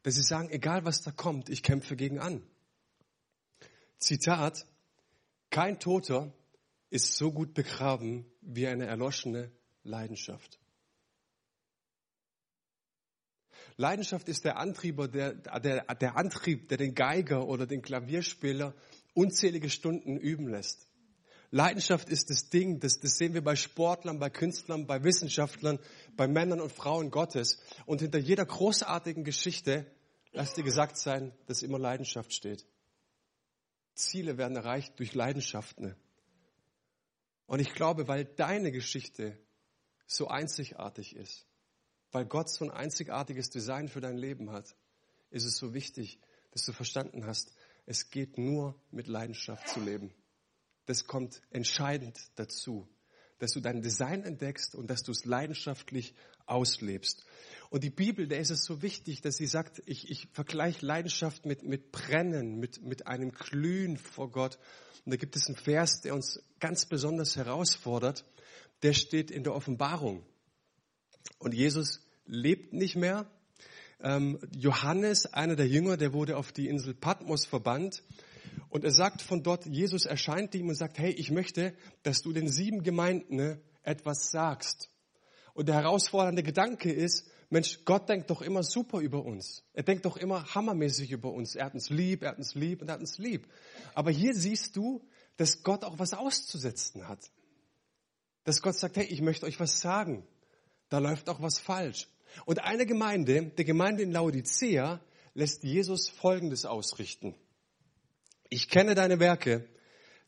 dass 0.04 0.14
sie 0.14 0.22
sagen, 0.22 0.48
egal 0.50 0.84
was 0.84 1.02
da 1.02 1.10
kommt, 1.10 1.48
ich 1.48 1.64
kämpfe 1.64 1.96
gegen 1.96 2.20
an. 2.20 2.40
Zitat, 3.98 4.64
kein 5.50 5.80
Toter 5.80 6.32
ist 6.90 7.16
so 7.16 7.32
gut 7.32 7.52
begraben 7.54 8.26
wie 8.42 8.68
eine 8.68 8.86
erloschene 8.86 9.50
Leidenschaft. 9.84 10.58
Leidenschaft 13.76 14.28
ist 14.28 14.44
der 14.44 14.58
Antrieber, 14.58 15.08
der, 15.08 15.34
der, 15.34 15.84
der 15.94 16.16
Antrieb, 16.16 16.68
der 16.68 16.78
den 16.78 16.94
Geiger 16.94 17.46
oder 17.46 17.66
den 17.66 17.82
Klavierspieler 17.82 18.74
unzählige 19.14 19.70
Stunden 19.70 20.16
üben 20.16 20.48
lässt. 20.48 20.88
Leidenschaft 21.50 22.08
ist 22.08 22.30
das 22.30 22.50
Ding, 22.50 22.80
das, 22.80 22.98
das 22.98 23.16
sehen 23.16 23.34
wir 23.34 23.42
bei 23.42 23.54
Sportlern, 23.54 24.18
bei 24.18 24.28
Künstlern, 24.28 24.86
bei 24.86 25.04
Wissenschaftlern, 25.04 25.78
bei 26.16 26.26
Männern 26.26 26.60
und 26.60 26.72
Frauen 26.72 27.10
Gottes. 27.10 27.60
Und 27.86 28.00
hinter 28.00 28.18
jeder 28.18 28.44
großartigen 28.44 29.22
Geschichte, 29.22 29.86
lass 30.32 30.54
dir 30.54 30.64
gesagt 30.64 30.96
sein, 30.96 31.32
dass 31.46 31.62
immer 31.62 31.78
Leidenschaft 31.78 32.32
steht. 32.32 32.66
Ziele 33.94 34.36
werden 34.36 34.56
erreicht 34.56 34.98
durch 34.98 35.14
Leidenschaften. 35.14 35.94
Und 37.46 37.60
ich 37.60 37.72
glaube, 37.72 38.08
weil 38.08 38.24
deine 38.24 38.72
Geschichte 38.72 39.38
so 40.06 40.28
einzigartig 40.28 41.16
ist, 41.16 41.46
weil 42.12 42.26
Gott 42.26 42.50
so 42.50 42.64
ein 42.64 42.70
einzigartiges 42.70 43.50
Design 43.50 43.88
für 43.88 44.00
dein 44.00 44.16
Leben 44.16 44.50
hat, 44.50 44.76
ist 45.30 45.44
es 45.44 45.56
so 45.56 45.74
wichtig, 45.74 46.20
dass 46.52 46.64
du 46.64 46.72
verstanden 46.72 47.26
hast, 47.26 47.52
es 47.86 48.10
geht 48.10 48.38
nur 48.38 48.80
mit 48.90 49.08
Leidenschaft 49.08 49.68
zu 49.68 49.80
leben. 49.80 50.14
Das 50.86 51.06
kommt 51.06 51.42
entscheidend 51.50 52.18
dazu, 52.36 52.88
dass 53.38 53.52
du 53.52 53.60
dein 53.60 53.82
Design 53.82 54.22
entdeckst 54.22 54.74
und 54.74 54.88
dass 54.88 55.02
du 55.02 55.12
es 55.12 55.24
leidenschaftlich 55.24 56.14
auslebst. 56.46 57.24
Und 57.70 57.82
die 57.82 57.90
Bibel, 57.90 58.28
der 58.28 58.38
ist 58.38 58.50
es 58.50 58.64
so 58.64 58.82
wichtig, 58.82 59.22
dass 59.22 59.36
sie 59.36 59.46
sagt, 59.46 59.82
ich, 59.86 60.10
ich 60.10 60.28
vergleiche 60.32 60.86
Leidenschaft 60.86 61.44
mit, 61.46 61.64
mit 61.64 61.90
Brennen, 61.90 62.58
mit, 62.58 62.82
mit 62.82 63.06
einem 63.06 63.32
Glühen 63.32 63.96
vor 63.96 64.30
Gott. 64.30 64.58
Und 65.04 65.12
da 65.12 65.16
gibt 65.16 65.36
es 65.36 65.46
einen 65.46 65.56
Vers, 65.56 66.02
der 66.02 66.14
uns 66.14 66.40
ganz 66.60 66.86
besonders 66.86 67.36
herausfordert 67.36 68.24
der 68.82 68.92
steht 68.92 69.30
in 69.30 69.44
der 69.44 69.54
Offenbarung. 69.54 70.24
Und 71.38 71.54
Jesus 71.54 72.00
lebt 72.26 72.72
nicht 72.72 72.96
mehr. 72.96 73.30
Ähm, 74.00 74.38
Johannes, 74.56 75.26
einer 75.26 75.56
der 75.56 75.68
Jünger, 75.68 75.96
der 75.96 76.12
wurde 76.12 76.36
auf 76.36 76.52
die 76.52 76.68
Insel 76.68 76.94
Patmos 76.94 77.46
verbannt. 77.46 78.02
Und 78.68 78.84
er 78.84 78.92
sagt 78.92 79.22
von 79.22 79.42
dort, 79.42 79.66
Jesus 79.66 80.04
erscheint 80.04 80.54
ihm 80.54 80.68
und 80.68 80.74
sagt, 80.74 80.98
hey, 80.98 81.10
ich 81.10 81.30
möchte, 81.30 81.74
dass 82.02 82.22
du 82.22 82.32
den 82.32 82.48
sieben 82.48 82.82
Gemeinden 82.82 83.36
ne, 83.36 83.60
etwas 83.82 84.30
sagst. 84.30 84.90
Und 85.54 85.68
der 85.68 85.76
herausfordernde 85.76 86.42
Gedanke 86.42 86.92
ist, 86.92 87.30
Mensch, 87.50 87.84
Gott 87.84 88.08
denkt 88.08 88.30
doch 88.30 88.42
immer 88.42 88.64
super 88.64 88.98
über 88.98 89.24
uns. 89.24 89.62
Er 89.74 89.84
denkt 89.84 90.04
doch 90.04 90.16
immer 90.16 90.54
hammermäßig 90.54 91.12
über 91.12 91.32
uns. 91.32 91.54
Er 91.54 91.66
hat 91.66 91.74
uns 91.74 91.88
lieb, 91.90 92.22
er 92.22 92.30
hat 92.30 92.38
uns 92.38 92.54
lieb 92.54 92.82
und 92.82 92.88
er 92.88 92.94
hat 92.94 93.00
uns 93.00 93.18
lieb. 93.18 93.46
Aber 93.94 94.10
hier 94.10 94.34
siehst 94.34 94.74
du, 94.76 95.06
dass 95.36 95.62
Gott 95.62 95.84
auch 95.84 95.98
was 95.98 96.14
auszusetzen 96.14 97.06
hat. 97.06 97.20
Dass 98.44 98.62
Gott 98.62 98.76
sagt, 98.76 98.96
hey, 98.96 99.04
ich 99.04 99.20
möchte 99.20 99.46
euch 99.46 99.58
was 99.60 99.80
sagen. 99.80 100.26
Da 100.88 100.98
läuft 100.98 101.28
auch 101.28 101.40
was 101.42 101.58
falsch. 101.58 102.08
Und 102.44 102.60
eine 102.60 102.86
Gemeinde, 102.86 103.52
die 103.56 103.64
Gemeinde 103.64 104.02
in 104.02 104.12
Laodicea, 104.12 105.00
lässt 105.34 105.64
Jesus 105.64 106.08
Folgendes 106.08 106.64
ausrichten. 106.64 107.34
Ich 108.50 108.68
kenne 108.68 108.94
deine 108.94 109.18
Werke, 109.18 109.68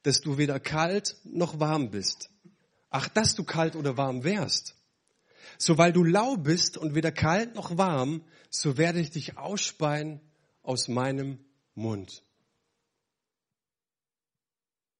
dass 0.02 0.20
du 0.20 0.38
weder 0.38 0.60
kalt 0.60 1.16
noch 1.24 1.60
warm 1.60 1.90
bist. 1.90 2.30
Ach, 2.90 3.08
dass 3.08 3.34
du 3.34 3.44
kalt 3.44 3.76
oder 3.76 3.96
warm 3.96 4.24
wärst. 4.24 4.74
So 5.58 5.78
weil 5.78 5.92
du 5.92 6.04
lau 6.04 6.36
bist 6.36 6.76
und 6.76 6.94
weder 6.94 7.12
kalt 7.12 7.54
noch 7.54 7.76
warm, 7.76 8.24
so 8.50 8.78
werde 8.78 9.00
ich 9.00 9.10
dich 9.10 9.36
ausspeien 9.36 10.20
aus 10.62 10.88
meinem 10.88 11.38
Mund. 11.74 12.22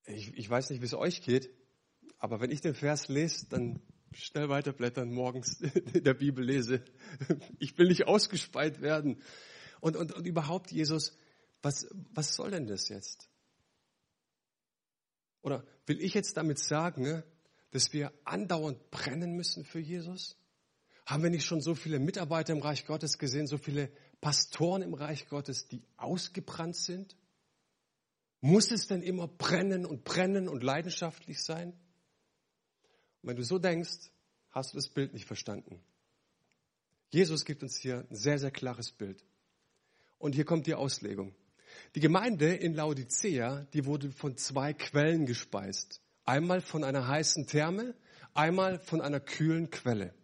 Ich, 0.04 0.36
ich 0.36 0.48
weiß 0.48 0.70
nicht, 0.70 0.82
wie 0.82 0.86
es 0.86 0.94
euch 0.94 1.22
geht. 1.22 1.50
Aber 2.18 2.40
wenn 2.40 2.50
ich 2.50 2.60
den 2.60 2.74
Vers 2.74 3.08
lese, 3.08 3.46
dann 3.48 3.80
schnell 4.12 4.48
weiterblättern 4.48 5.12
morgens 5.12 5.60
in 5.92 6.04
der 6.04 6.14
Bibel 6.14 6.44
lese. 6.44 6.84
Ich 7.58 7.76
will 7.78 7.88
nicht 7.88 8.06
ausgespeit 8.06 8.80
werden. 8.80 9.22
Und, 9.80 9.96
und, 9.96 10.12
und 10.12 10.26
überhaupt, 10.26 10.72
Jesus, 10.72 11.16
was, 11.62 11.86
was 12.12 12.34
soll 12.34 12.50
denn 12.50 12.66
das 12.66 12.88
jetzt? 12.88 13.28
Oder 15.42 15.64
will 15.86 16.00
ich 16.00 16.14
jetzt 16.14 16.36
damit 16.36 16.58
sagen, 16.58 17.22
dass 17.70 17.92
wir 17.92 18.12
andauernd 18.24 18.90
brennen 18.90 19.34
müssen 19.36 19.64
für 19.64 19.78
Jesus? 19.78 20.36
Haben 21.04 21.22
wir 21.22 21.30
nicht 21.30 21.44
schon 21.44 21.60
so 21.60 21.74
viele 21.74 22.00
Mitarbeiter 22.00 22.52
im 22.52 22.60
Reich 22.60 22.84
Gottes 22.86 23.18
gesehen, 23.18 23.46
so 23.46 23.58
viele 23.58 23.92
Pastoren 24.20 24.82
im 24.82 24.94
Reich 24.94 25.28
Gottes, 25.28 25.68
die 25.68 25.84
ausgebrannt 25.96 26.74
sind? 26.74 27.16
Muss 28.40 28.70
es 28.72 28.86
denn 28.86 29.02
immer 29.02 29.28
brennen 29.28 29.86
und 29.86 30.04
brennen 30.04 30.48
und 30.48 30.62
leidenschaftlich 30.64 31.42
sein? 31.42 31.78
Wenn 33.26 33.34
du 33.34 33.42
so 33.42 33.58
denkst, 33.58 34.12
hast 34.52 34.72
du 34.72 34.78
das 34.78 34.88
Bild 34.88 35.12
nicht 35.12 35.26
verstanden. 35.26 35.80
Jesus 37.10 37.44
gibt 37.44 37.64
uns 37.64 37.76
hier 37.76 38.06
ein 38.08 38.14
sehr, 38.14 38.38
sehr 38.38 38.52
klares 38.52 38.92
Bild. 38.92 39.24
Und 40.18 40.36
hier 40.36 40.44
kommt 40.44 40.68
die 40.68 40.76
Auslegung. 40.76 41.34
Die 41.96 42.00
Gemeinde 42.00 42.54
in 42.54 42.74
Laodicea, 42.74 43.66
die 43.72 43.84
wurde 43.84 44.12
von 44.12 44.36
zwei 44.36 44.72
Quellen 44.74 45.26
gespeist. 45.26 46.00
Einmal 46.24 46.60
von 46.60 46.84
einer 46.84 47.08
heißen 47.08 47.48
Therme, 47.48 47.96
einmal 48.32 48.78
von 48.78 49.00
einer 49.00 49.18
kühlen 49.18 49.70
Quelle. 49.70 50.14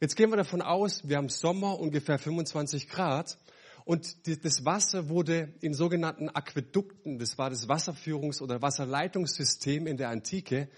Jetzt 0.00 0.16
gehen 0.16 0.30
wir 0.30 0.36
davon 0.36 0.60
aus, 0.60 1.08
wir 1.08 1.18
haben 1.18 1.28
Sommer 1.28 1.78
ungefähr 1.78 2.18
25 2.18 2.88
Grad 2.88 3.38
und 3.84 4.26
das 4.44 4.64
Wasser 4.64 5.08
wurde 5.08 5.54
in 5.60 5.72
sogenannten 5.72 6.28
Aquädukten, 6.30 7.20
das 7.20 7.38
war 7.38 7.50
das 7.50 7.68
Wasserführungs- 7.68 8.42
oder 8.42 8.60
Wasserleitungssystem 8.60 9.86
in 9.86 9.96
der 9.96 10.08
Antike, 10.08 10.68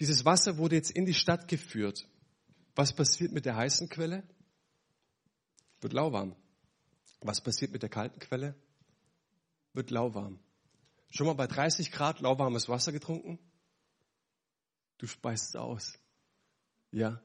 dieses 0.00 0.24
Wasser 0.24 0.58
wurde 0.58 0.76
jetzt 0.76 0.90
in 0.90 1.06
die 1.06 1.14
Stadt 1.14 1.48
geführt. 1.48 2.06
Was 2.74 2.94
passiert 2.94 3.32
mit 3.32 3.46
der 3.46 3.56
heißen 3.56 3.88
Quelle? 3.88 4.22
Wird 5.80 5.92
lauwarm. 5.92 6.36
Was 7.20 7.40
passiert 7.40 7.72
mit 7.72 7.82
der 7.82 7.88
kalten 7.88 8.20
Quelle? 8.20 8.54
Wird 9.72 9.90
lauwarm. 9.90 10.38
Schon 11.10 11.26
mal 11.26 11.34
bei 11.34 11.46
30 11.46 11.92
Grad 11.92 12.20
lauwarmes 12.20 12.68
Wasser 12.68 12.92
getrunken? 12.92 13.38
Du 14.98 15.06
speist 15.06 15.50
es 15.50 15.56
aus. 15.56 15.98
Ja. 16.90 17.20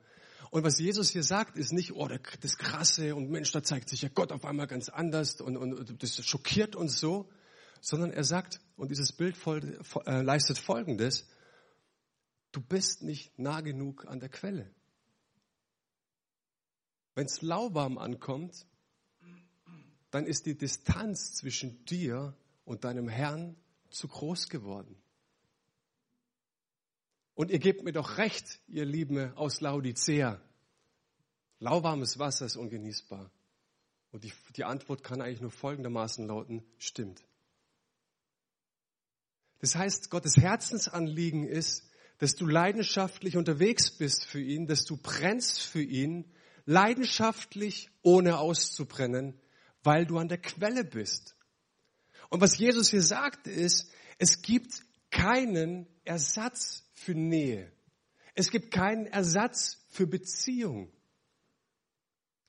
Und 0.49 0.63
was 0.63 0.79
Jesus 0.79 1.09
hier 1.09 1.23
sagt, 1.23 1.57
ist 1.57 1.71
nicht, 1.71 1.93
oh, 1.93 2.07
das 2.07 2.57
Krasse 2.57 3.15
und 3.15 3.29
Mensch, 3.29 3.51
da 3.51 3.63
zeigt 3.63 3.89
sich 3.89 4.01
ja 4.01 4.09
Gott 4.09 4.31
auf 4.31 4.43
einmal 4.43 4.67
ganz 4.67 4.89
anders 4.89 5.39
und, 5.39 5.55
und 5.55 6.03
das 6.03 6.25
schockiert 6.25 6.75
uns 6.75 6.99
so, 6.99 7.29
sondern 7.79 8.11
er 8.11 8.23
sagt, 8.23 8.59
und 8.75 8.91
dieses 8.91 9.13
Bild 9.13 9.37
voll, 9.37 9.79
äh, 10.05 10.21
leistet 10.21 10.57
Folgendes, 10.57 11.27
Du 12.51 12.61
bist 12.61 13.01
nicht 13.01 13.37
nah 13.39 13.61
genug 13.61 14.05
an 14.07 14.19
der 14.19 14.29
Quelle. 14.29 14.69
Wenn 17.15 17.25
es 17.25 17.41
lauwarm 17.41 17.97
ankommt, 17.97 18.67
dann 20.11 20.25
ist 20.25 20.45
die 20.45 20.57
Distanz 20.57 21.33
zwischen 21.33 21.85
dir 21.85 22.35
und 22.65 22.83
deinem 22.83 23.07
Herrn 23.07 23.55
zu 23.89 24.07
groß 24.07 24.49
geworden. 24.49 25.01
Und 27.33 27.49
ihr 27.49 27.59
gebt 27.59 27.83
mir 27.83 27.93
doch 27.93 28.17
recht, 28.17 28.59
ihr 28.67 28.85
Lieben 28.85 29.33
aus 29.35 29.61
Laodicea. 29.61 30.41
Lauwarmes 31.59 32.19
Wasser 32.19 32.45
ist 32.45 32.57
ungenießbar. 32.57 33.31
Und 34.11 34.23
die, 34.25 34.33
die 34.55 34.65
Antwort 34.65 35.03
kann 35.03 35.21
eigentlich 35.21 35.41
nur 35.41 35.51
folgendermaßen 35.51 36.27
lauten, 36.27 36.63
stimmt. 36.77 37.23
Das 39.59 39.75
heißt, 39.75 40.09
Gottes 40.09 40.37
Herzensanliegen 40.37 41.45
ist, 41.47 41.90
dass 42.21 42.35
du 42.35 42.45
leidenschaftlich 42.45 43.35
unterwegs 43.35 43.89
bist 43.89 44.25
für 44.25 44.39
ihn, 44.39 44.67
dass 44.67 44.85
du 44.85 44.95
brennst 44.95 45.59
für 45.59 45.81
ihn, 45.81 46.31
leidenschaftlich 46.65 47.89
ohne 48.03 48.37
auszubrennen, 48.37 49.41
weil 49.81 50.05
du 50.05 50.19
an 50.19 50.27
der 50.27 50.37
Quelle 50.37 50.83
bist. 50.83 51.35
Und 52.29 52.39
was 52.39 52.59
Jesus 52.59 52.91
hier 52.91 53.01
sagt 53.01 53.47
ist, 53.47 53.89
es 54.19 54.43
gibt 54.43 54.83
keinen 55.09 55.87
Ersatz 56.03 56.87
für 56.93 57.15
Nähe. 57.15 57.71
Es 58.35 58.51
gibt 58.51 58.69
keinen 58.69 59.07
Ersatz 59.07 59.83
für 59.89 60.05
Beziehung. 60.05 60.93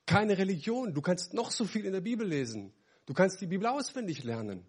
Keine 0.05 0.37
Religion. 0.37 0.93
Du 0.93 1.01
kannst 1.01 1.33
noch 1.33 1.51
so 1.51 1.65
viel 1.65 1.87
in 1.87 1.95
der 1.95 2.03
Bibel 2.03 2.29
lesen. 2.29 2.75
Du 3.07 3.15
kannst 3.15 3.41
die 3.41 3.47
Bibel 3.47 3.67
auswendig 3.67 4.23
lernen. 4.23 4.67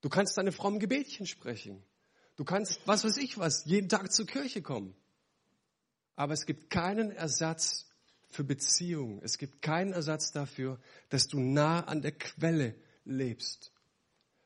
Du 0.00 0.08
kannst 0.08 0.38
deine 0.38 0.50
frommen 0.50 0.80
Gebetchen 0.80 1.26
sprechen. 1.26 1.84
Du 2.38 2.44
kannst, 2.44 2.80
was 2.86 3.04
weiß 3.04 3.16
ich 3.16 3.36
was, 3.36 3.64
jeden 3.64 3.88
Tag 3.88 4.12
zur 4.12 4.24
Kirche 4.24 4.62
kommen. 4.62 4.94
Aber 6.14 6.34
es 6.34 6.46
gibt 6.46 6.70
keinen 6.70 7.10
Ersatz 7.10 7.88
für 8.28 8.44
Beziehung. 8.44 9.20
Es 9.24 9.38
gibt 9.38 9.60
keinen 9.60 9.92
Ersatz 9.92 10.30
dafür, 10.30 10.78
dass 11.08 11.26
du 11.26 11.40
nah 11.40 11.80
an 11.80 12.00
der 12.00 12.12
Quelle 12.12 12.76
lebst. 13.04 13.72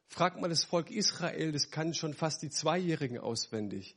Frag 0.08 0.40
mal 0.40 0.49
das 0.49 0.64
Volk 0.64 0.90
Israel, 0.90 1.52
das 1.52 1.70
kann 1.70 1.92
schon 1.92 2.14
fast 2.14 2.40
die 2.40 2.49
Zweijährigen 2.49 3.18
auswendig. 3.18 3.94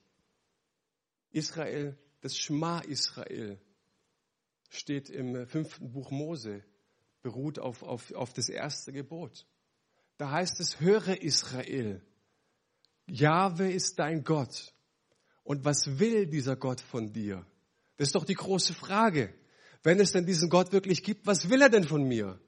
Israel, 1.32 1.98
das 2.20 2.38
Schma 2.38 2.80
Israel, 2.80 3.62
steht 4.68 5.10
im 5.10 5.48
fünften 5.48 5.94
Buch 5.94 6.12
Mose, 6.12 6.66
beruht 7.22 7.60
auf, 7.60 7.82
auf, 7.82 8.12
auf 8.12 8.34
das 8.34 8.50
erste 8.50 8.92
Gebot. 8.92 9.48
Da 10.18 10.32
heißt 10.32 10.60
es, 10.60 10.82
höre 10.82 11.22
Israel, 11.22 12.06
Jahwe 13.08 13.72
ist 13.72 14.00
dein 14.00 14.24
Gott. 14.24 14.74
Und 15.44 15.64
was 15.64 16.00
will 16.00 16.26
dieser 16.26 16.56
Gott 16.56 16.82
von 16.82 17.14
dir? 17.14 17.46
Das 17.98 18.10
ist 18.10 18.16
doch 18.16 18.26
die 18.26 18.34
große 18.34 18.74
Frage. 18.74 19.34
Wenn 19.84 20.00
es 20.00 20.12
denn 20.12 20.26
diesen 20.26 20.50
Gott 20.50 20.72
wirklich 20.72 21.04
gibt, 21.04 21.28
was 21.28 21.50
will 21.50 21.62
er 21.62 21.70
denn 21.70 21.84
von 21.84 22.04
mir? 22.04 22.40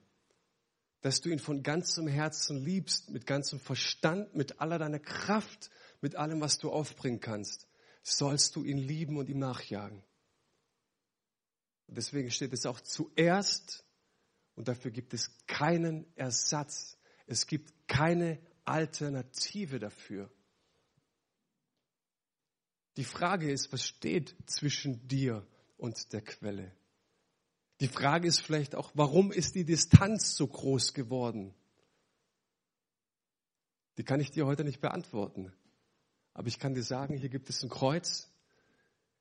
Dass 1.01 1.21
du 1.21 1.29
ihn 1.29 1.39
von 1.39 1.61
ganzem 1.61 2.07
Herzen 2.07 2.57
liebst, 2.57 3.11
mit 3.11 3.27
ganzem 3.27 3.59
Verstand, 3.59 4.35
mit 4.35 4.59
aller 4.59 4.79
deiner 4.79 4.99
Kraft, 4.99 5.69
mit 6.01 6.15
allem, 6.15 6.41
was 6.41 6.57
du 6.57 6.71
aufbringen 6.71 7.19
kannst, 7.19 7.67
sollst 8.01 8.55
du 8.55 8.63
ihn 8.63 8.79
lieben 8.79 9.17
und 9.17 9.29
ihm 9.29 9.39
nachjagen. 9.39 10.03
Deswegen 11.87 12.31
steht 12.31 12.51
es 12.53 12.65
auch 12.65 12.81
zuerst 12.81 13.85
und 14.55 14.67
dafür 14.67 14.91
gibt 14.91 15.13
es 15.13 15.31
keinen 15.45 16.05
Ersatz. 16.15 16.97
Es 17.27 17.47
gibt 17.47 17.87
keine 17.87 18.39
Alternative 18.65 19.79
dafür. 19.79 20.29
Die 22.97 23.03
Frage 23.03 23.51
ist, 23.51 23.71
was 23.71 23.83
steht 23.83 24.35
zwischen 24.47 25.07
dir 25.07 25.45
und 25.77 26.13
der 26.13 26.21
Quelle? 26.21 26.75
Die 27.79 27.87
Frage 27.87 28.27
ist 28.27 28.41
vielleicht 28.41 28.73
auch, 28.73 28.91
warum 28.95 29.31
ist 29.31 29.53
die 29.53 29.65
Distanz 29.65 30.35
so 30.35 30.47
groß 30.47 30.95
geworden? 30.95 31.53
Die 33.97 34.03
kann 34.03 34.19
ich 34.19 34.31
dir 34.31 34.47
heute 34.47 34.63
nicht 34.63 34.81
beantworten. 34.81 35.53
Aber 36.33 36.47
ich 36.47 36.57
kann 36.57 36.73
dir 36.73 36.83
sagen, 36.83 37.15
hier 37.15 37.29
gibt 37.29 37.49
es 37.49 37.63
ein 37.63 37.69
Kreuz. 37.69 38.31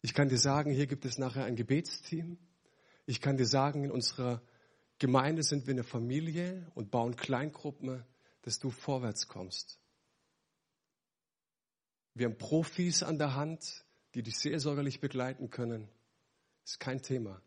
Ich 0.01 0.15
kann 0.15 0.29
dir 0.29 0.39
sagen, 0.39 0.71
hier 0.71 0.87
gibt 0.87 1.05
es 1.05 1.19
nachher 1.19 1.45
ein 1.45 1.57
Gebetsteam. 1.57 2.39
Ich 3.05 3.21
kann 3.21 3.37
dir 3.37 3.47
sagen, 3.47 3.85
in 3.85 3.91
unserer 3.91 4.43
Gemeinde 4.99 5.43
sind 5.43 5.67
wir 5.67 5.75
eine 5.75 5.85
Familie 5.85 6.71
und 6.75 6.91
bauen 6.91 7.17
Kleingruppen, 7.17 8.05
dass 8.41 8.59
du 8.59 8.71
vorwärts 8.71 9.29
kommst. 9.29 9.79
Wir 12.17 12.29
haben 12.29 12.39
Profis 12.39 13.03
an 13.03 13.19
der 13.19 13.35
Hand, 13.35 13.85
die 14.15 14.23
dich 14.23 14.39
seelsorgerlich 14.39 15.01
begleiten 15.01 15.51
können. 15.51 15.87
Ist 16.65 16.81
kein 16.81 17.03
Thema. 17.03 17.43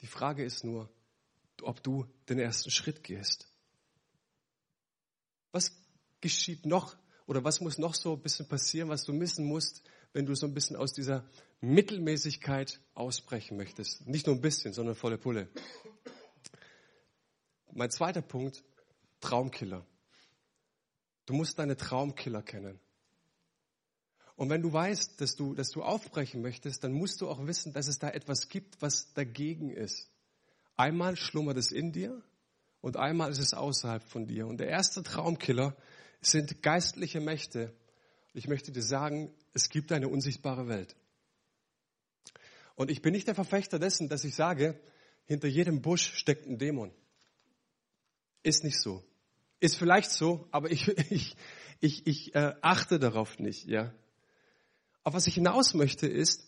Die 0.00 0.06
Frage 0.06 0.42
ist 0.42 0.64
nur, 0.64 0.88
ob 1.60 1.82
du 1.82 2.06
den 2.30 2.38
ersten 2.38 2.70
Schritt 2.70 3.04
gehst. 3.04 3.46
Was 5.52 5.76
geschieht 6.22 6.64
noch 6.64 6.96
oder 7.26 7.44
was 7.44 7.60
muss 7.60 7.76
noch 7.76 7.94
so 7.94 8.14
ein 8.14 8.22
bisschen 8.22 8.48
passieren, 8.48 8.88
was 8.88 9.04
du 9.04 9.12
missen 9.12 9.44
musst, 9.44 9.82
wenn 10.14 10.24
du 10.24 10.34
so 10.34 10.46
ein 10.46 10.54
bisschen 10.54 10.76
aus 10.76 10.94
dieser 10.94 11.28
Mittelmäßigkeit 11.60 12.80
ausbrechen 12.94 13.58
möchtest? 13.58 14.08
Nicht 14.08 14.26
nur 14.26 14.34
ein 14.34 14.40
bisschen, 14.40 14.72
sondern 14.72 14.94
volle 14.94 15.18
Pulle. 15.18 15.50
Mein 17.70 17.90
zweiter 17.90 18.22
Punkt, 18.22 18.64
Traumkiller. 19.20 19.86
Du 21.26 21.34
musst 21.34 21.58
deine 21.58 21.76
Traumkiller 21.76 22.42
kennen. 22.42 22.80
Und 24.40 24.48
wenn 24.48 24.62
du 24.62 24.72
weißt, 24.72 25.20
dass 25.20 25.36
du, 25.36 25.52
dass 25.52 25.68
du 25.68 25.82
aufbrechen 25.82 26.40
möchtest, 26.40 26.82
dann 26.82 26.92
musst 26.92 27.20
du 27.20 27.28
auch 27.28 27.46
wissen, 27.46 27.74
dass 27.74 27.88
es 27.88 27.98
da 27.98 28.08
etwas 28.08 28.48
gibt, 28.48 28.80
was 28.80 29.12
dagegen 29.12 29.68
ist. 29.68 30.08
Einmal 30.78 31.16
schlummert 31.16 31.58
es 31.58 31.70
in 31.70 31.92
dir 31.92 32.22
und 32.80 32.96
einmal 32.96 33.30
ist 33.30 33.38
es 33.38 33.52
außerhalb 33.52 34.02
von 34.02 34.26
dir. 34.26 34.46
Und 34.46 34.56
der 34.56 34.68
erste 34.68 35.02
Traumkiller 35.02 35.76
sind 36.22 36.62
geistliche 36.62 37.20
Mächte. 37.20 37.74
Ich 38.32 38.48
möchte 38.48 38.72
dir 38.72 38.82
sagen, 38.82 39.30
es 39.52 39.68
gibt 39.68 39.92
eine 39.92 40.08
unsichtbare 40.08 40.68
Welt. 40.68 40.96
Und 42.76 42.90
ich 42.90 43.02
bin 43.02 43.12
nicht 43.12 43.28
der 43.28 43.34
Verfechter 43.34 43.78
dessen, 43.78 44.08
dass 44.08 44.24
ich 44.24 44.34
sage, 44.34 44.80
hinter 45.26 45.48
jedem 45.48 45.82
Busch 45.82 46.14
steckt 46.14 46.46
ein 46.46 46.56
Dämon. 46.56 46.92
Ist 48.42 48.64
nicht 48.64 48.80
so. 48.80 49.04
Ist 49.58 49.76
vielleicht 49.76 50.10
so, 50.10 50.48
aber 50.50 50.70
ich, 50.70 50.88
ich, 51.10 51.36
ich, 51.80 52.06
ich 52.06 52.34
äh, 52.34 52.54
achte 52.62 52.98
darauf 52.98 53.38
nicht. 53.38 53.66
Ja. 53.66 53.92
Auf 55.10 55.16
was 55.16 55.26
ich 55.26 55.34
hinaus 55.34 55.74
möchte 55.74 56.06
ist, 56.06 56.46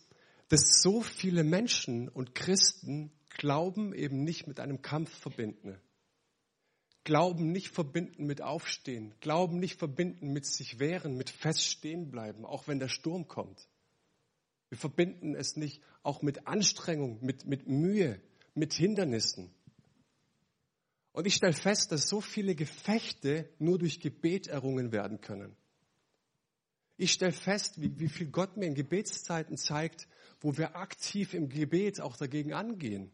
dass 0.49 0.81
so 0.83 1.01
viele 1.01 1.43
Menschen 1.43 2.09
und 2.09 2.37
Christen 2.37 3.11
Glauben 3.29 3.93
eben 3.93 4.23
nicht 4.23 4.47
mit 4.47 4.61
einem 4.61 4.83
Kampf 4.83 5.11
verbinden. 5.11 5.81
Glauben 7.03 7.51
nicht 7.51 7.71
verbinden 7.71 8.25
mit 8.25 8.41
Aufstehen. 8.41 9.17
Glauben 9.19 9.59
nicht 9.59 9.81
verbinden 9.81 10.33
mit 10.33 10.47
sich 10.47 10.79
wehren, 10.79 11.17
mit 11.17 11.29
feststehen 11.29 12.13
bleiben, 12.13 12.45
auch 12.45 12.69
wenn 12.69 12.79
der 12.79 12.87
Sturm 12.87 13.27
kommt. 13.27 13.67
Wir 14.69 14.79
verbinden 14.79 15.35
es 15.35 15.57
nicht 15.57 15.83
auch 16.05 16.23
mit 16.23 16.47
Anstrengung, 16.47 17.19
mit, 17.21 17.45
mit 17.45 17.67
Mühe, 17.67 18.21
mit 18.55 18.75
Hindernissen. 18.75 19.53
Und 21.11 21.27
ich 21.27 21.35
stelle 21.35 21.53
fest, 21.53 21.91
dass 21.91 22.09
so 22.09 22.21
viele 22.21 22.55
Gefechte 22.55 23.49
nur 23.59 23.81
durch 23.81 23.99
Gebet 23.99 24.47
errungen 24.47 24.93
werden 24.93 25.21
können. 25.21 25.57
Ich 26.97 27.13
stelle 27.13 27.33
fest, 27.33 27.81
wie, 27.81 27.99
wie 27.99 28.09
viel 28.09 28.29
Gott 28.29 28.57
mir 28.57 28.67
in 28.67 28.75
Gebetszeiten 28.75 29.57
zeigt, 29.57 30.07
wo 30.41 30.57
wir 30.57 30.77
aktiv 30.77 31.35
im 31.35 31.49
Gebet 31.49 32.01
auch 32.01 32.17
dagegen 32.17 32.53
angehen. 32.53 33.11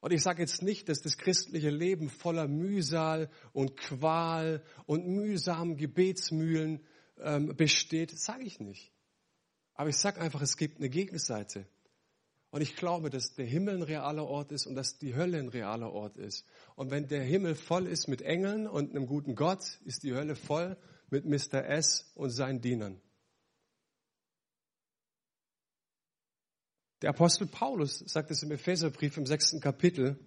Und 0.00 0.12
ich 0.12 0.22
sage 0.22 0.42
jetzt 0.42 0.62
nicht, 0.62 0.88
dass 0.88 1.00
das 1.00 1.16
christliche 1.16 1.70
Leben 1.70 2.10
voller 2.10 2.48
Mühsal 2.48 3.30
und 3.52 3.76
Qual 3.76 4.64
und 4.86 5.06
mühsamen 5.06 5.76
Gebetsmühlen 5.76 6.84
ähm, 7.18 7.54
besteht, 7.56 8.10
sage 8.18 8.42
ich 8.42 8.58
nicht. 8.58 8.92
Aber 9.74 9.90
ich 9.90 9.96
sage 9.96 10.20
einfach, 10.20 10.42
es 10.42 10.56
gibt 10.56 10.78
eine 10.78 10.88
Gegenseite. 10.88 11.66
Und 12.52 12.60
ich 12.60 12.76
glaube, 12.76 13.08
dass 13.08 13.34
der 13.34 13.46
Himmel 13.46 13.76
ein 13.76 13.82
realer 13.82 14.26
Ort 14.26 14.52
ist 14.52 14.66
und 14.66 14.74
dass 14.74 14.98
die 14.98 15.14
Hölle 15.14 15.38
ein 15.38 15.48
realer 15.48 15.90
Ort 15.90 16.18
ist. 16.18 16.44
Und 16.76 16.90
wenn 16.90 17.08
der 17.08 17.22
Himmel 17.22 17.54
voll 17.54 17.86
ist 17.86 18.08
mit 18.08 18.20
Engeln 18.20 18.68
und 18.68 18.90
einem 18.90 19.06
guten 19.06 19.34
Gott, 19.34 19.80
ist 19.86 20.02
die 20.02 20.12
Hölle 20.12 20.36
voll 20.36 20.76
mit 21.08 21.24
Mr. 21.24 21.64
S 21.64 22.12
und 22.14 22.28
seinen 22.28 22.60
Dienern. 22.60 23.00
Der 27.00 27.08
Apostel 27.08 27.46
Paulus 27.46 28.00
sagt 28.00 28.30
es 28.30 28.42
im 28.42 28.52
Epheserbrief 28.52 29.16
im 29.16 29.24
sechsten 29.24 29.60
Kapitel, 29.60 30.18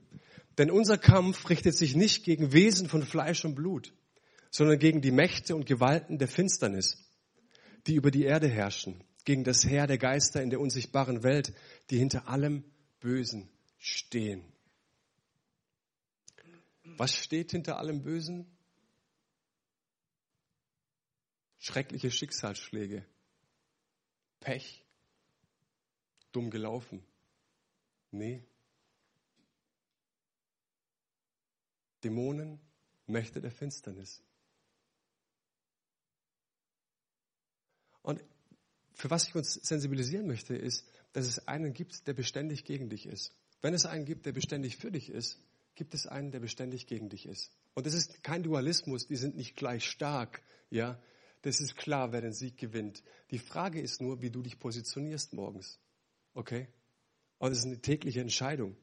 denn 0.57 0.71
unser 0.71 0.97
Kampf 0.97 1.47
richtet 1.51 1.77
sich 1.77 1.95
nicht 1.95 2.23
gegen 2.23 2.53
Wesen 2.53 2.89
von 2.89 3.03
Fleisch 3.03 3.45
und 3.45 3.53
Blut, 3.53 3.93
sondern 4.49 4.79
gegen 4.79 5.01
die 5.01 5.11
Mächte 5.11 5.55
und 5.55 5.67
Gewalten 5.67 6.17
der 6.17 6.27
Finsternis, 6.27 6.97
die 7.85 7.93
über 7.93 8.09
die 8.09 8.23
Erde 8.23 8.47
herrschen 8.47 9.03
gegen 9.25 9.43
das 9.43 9.65
Heer 9.65 9.87
der 9.87 9.97
Geister 9.97 10.41
in 10.41 10.51
der 10.51 10.59
unsichtbaren 10.59 11.23
Welt, 11.23 11.53
die 11.89 11.97
hinter 11.97 12.27
allem 12.27 12.63
Bösen 12.99 13.49
stehen. 13.77 14.53
Was 16.83 17.15
steht 17.15 17.51
hinter 17.51 17.77
allem 17.77 18.03
Bösen? 18.03 18.45
Schreckliche 21.57 22.11
Schicksalsschläge, 22.11 23.03
Pech, 24.39 24.85
dumm 26.31 26.51
gelaufen. 26.51 27.03
Nee. 28.11 28.45
Dämonen, 32.03 32.59
Mächte 33.07 33.41
der 33.41 33.51
Finsternis. 33.51 34.21
Und 38.03 38.23
für 38.95 39.09
was 39.09 39.27
ich 39.27 39.35
uns 39.35 39.53
sensibilisieren 39.53 40.25
möchte, 40.25 40.55
ist, 40.55 40.85
dass 41.13 41.27
es 41.27 41.47
einen 41.47 41.73
gibt, 41.73 42.07
der 42.07 42.13
beständig 42.13 42.65
gegen 42.65 42.89
dich 42.89 43.05
ist. 43.05 43.33
Wenn 43.61 43.73
es 43.73 43.85
einen 43.85 44.05
gibt, 44.05 44.25
der 44.25 44.31
beständig 44.31 44.77
für 44.77 44.91
dich 44.91 45.09
ist, 45.09 45.39
gibt 45.75 45.93
es 45.93 46.07
einen, 46.07 46.31
der 46.31 46.39
beständig 46.39 46.87
gegen 46.87 47.09
dich 47.09 47.25
ist. 47.25 47.51
Und 47.73 47.85
das 47.85 47.93
ist 47.93 48.23
kein 48.23 48.43
Dualismus, 48.43 49.07
die 49.07 49.17
sind 49.17 49.35
nicht 49.35 49.55
gleich 49.55 49.85
stark, 49.85 50.41
ja. 50.69 50.99
Das 51.41 51.59
ist 51.59 51.75
klar, 51.75 52.11
wer 52.11 52.21
den 52.21 52.33
Sieg 52.33 52.57
gewinnt. 52.57 53.03
Die 53.29 53.37
Frage 53.37 53.79
ist 53.79 54.01
nur, 54.01 54.21
wie 54.21 54.31
du 54.31 54.41
dich 54.41 54.57
positionierst 54.57 55.33
morgens. 55.33 55.79
Okay? 56.33 56.67
Und 57.37 57.51
es 57.51 57.59
ist 57.59 57.65
eine 57.65 57.81
tägliche 57.81 58.21
Entscheidung. 58.21 58.75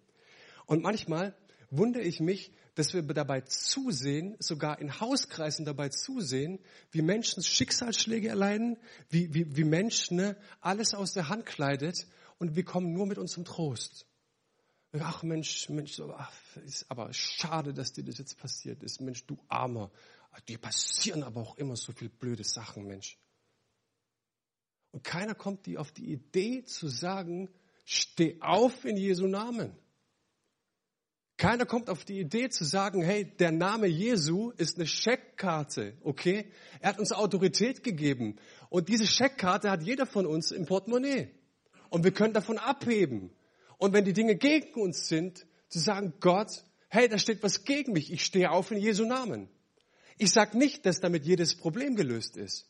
Und 0.67 0.83
manchmal 0.83 1.35
wundere 1.71 2.05
ich 2.05 2.21
mich, 2.21 2.53
dass 2.75 2.95
wir 2.95 3.03
dabei 3.03 3.43
zusehen, 3.43 4.37
sogar 4.39 4.79
in 4.79 5.01
Hauskreisen 5.01 5.65
dabei 5.65 5.91
zusehen, 5.91 6.59
wie 6.91 7.03
Menschen 7.03 7.43
Schicksalsschläge 7.43 8.29
erleiden, 8.29 8.79
wie, 9.11 9.35
wie, 9.35 9.57
wie 9.57 9.65
Menschen 9.65 10.17
ne, 10.17 10.37
alles 10.61 10.95
aus 10.95 11.13
der 11.13 11.29
Hand 11.29 11.45
kleidet 11.45 12.07
und 12.39 12.57
wir 12.57 12.65
kommen 12.65 12.93
nur 12.93 13.07
mit 13.07 13.19
uns 13.19 13.33
zum 13.33 13.45
Trost. 13.45 14.07
Ach 14.99 15.23
Mensch, 15.23 15.69
Mensch, 15.71 15.99
ist 16.67 16.91
aber 16.91 17.13
schade, 17.13 17.73
dass 17.73 17.93
dir 17.93 18.05
das 18.05 18.19
jetzt 18.19 18.39
passiert 18.39 18.83
ist. 18.83 19.01
Mensch, 19.01 19.25
du 19.27 19.39
Armer. 19.49 19.91
Dir 20.49 20.59
passieren 20.59 21.23
aber 21.23 21.41
auch 21.41 21.57
immer 21.57 21.77
so 21.77 21.93
viel 21.93 22.11
blöde 22.11 22.45
Sachen, 22.45 22.87
Mensch. 22.87 23.19
Und 24.91 25.03
keiner 25.03 25.35
kommt 25.35 25.65
die 25.67 25.79
auf 25.79 25.93
die 25.93 26.13
Idee 26.13 26.65
zu 26.65 26.89
sagen, 26.89 27.49
steh 27.85 28.39
auf 28.41 28.85
in 28.85 28.97
Jesu 28.97 29.27
Namen. 29.27 29.77
Keiner 31.37 31.67
kommt 31.67 31.89
auf 31.89 32.05
die 32.05 32.21
Idee 32.21 32.51
zu 32.51 32.65
sagen, 32.65 33.03
hey, 33.03 33.25
der 33.25 33.53
Name 33.53 33.87
Jesu 33.87 34.51
ist 34.57 34.77
eine 34.77 34.87
Scheckkarte, 34.87 35.97
okay? 36.03 36.47
Er 36.81 36.91
hat 36.91 36.99
uns 36.99 37.13
Autorität 37.13 37.83
gegeben. 37.83 38.37
Und 38.69 38.89
diese 38.89 39.07
Scheckkarte 39.07 39.71
hat 39.71 39.83
jeder 39.83 40.07
von 40.07 40.27
uns 40.27 40.51
im 40.53 40.67
Portemonnaie. 40.67 41.31
Und 41.91 42.05
wir 42.05 42.13
können 42.13 42.35
davon 42.35 42.59
abheben. 42.59 43.31
Und 43.79 43.93
wenn 43.93 44.05
die 44.05 44.13
Dinge 44.13 44.37
gegen 44.37 44.81
uns 44.81 45.09
sind, 45.09 45.47
zu 45.69 45.79
sagen, 45.79 46.13
Gott, 46.21 46.65
hey, 46.89 47.09
da 47.09 47.19
steht 47.19 47.43
was 47.43 47.65
gegen 47.65 47.93
mich. 47.93 48.13
Ich 48.13 48.25
stehe 48.25 48.51
auf 48.51 48.71
in 48.71 48.79
Jesu 48.79 49.05
Namen. 49.05 49.49
Ich 50.19 50.31
sage 50.31 50.57
nicht, 50.57 50.87
dass 50.87 51.01
damit 51.01 51.25
jedes 51.25 51.57
Problem 51.57 51.97
gelöst 51.97 52.37
ist. 52.37 52.69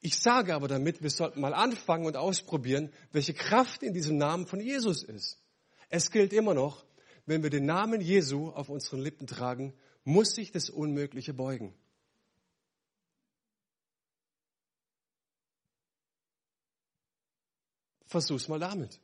Ich 0.00 0.18
sage 0.18 0.54
aber 0.54 0.68
damit, 0.68 1.02
wir 1.02 1.10
sollten 1.10 1.40
mal 1.40 1.52
anfangen 1.52 2.06
und 2.06 2.16
ausprobieren, 2.16 2.92
welche 3.12 3.34
Kraft 3.34 3.82
in 3.82 3.92
diesem 3.92 4.16
Namen 4.16 4.46
von 4.46 4.60
Jesus 4.60 5.02
ist. 5.02 5.42
Es 5.88 6.10
gilt 6.10 6.32
immer 6.32 6.54
noch, 6.54 6.85
wenn 7.26 7.42
wir 7.42 7.50
den 7.50 7.66
Namen 7.66 8.00
Jesu 8.00 8.50
auf 8.50 8.68
unseren 8.68 9.00
Lippen 9.00 9.26
tragen, 9.26 9.74
muss 10.04 10.34
sich 10.34 10.52
das 10.52 10.70
Unmögliche 10.70 11.34
beugen. 11.34 11.74
Versuch's 18.06 18.46
mal 18.48 18.60
damit. 18.60 19.00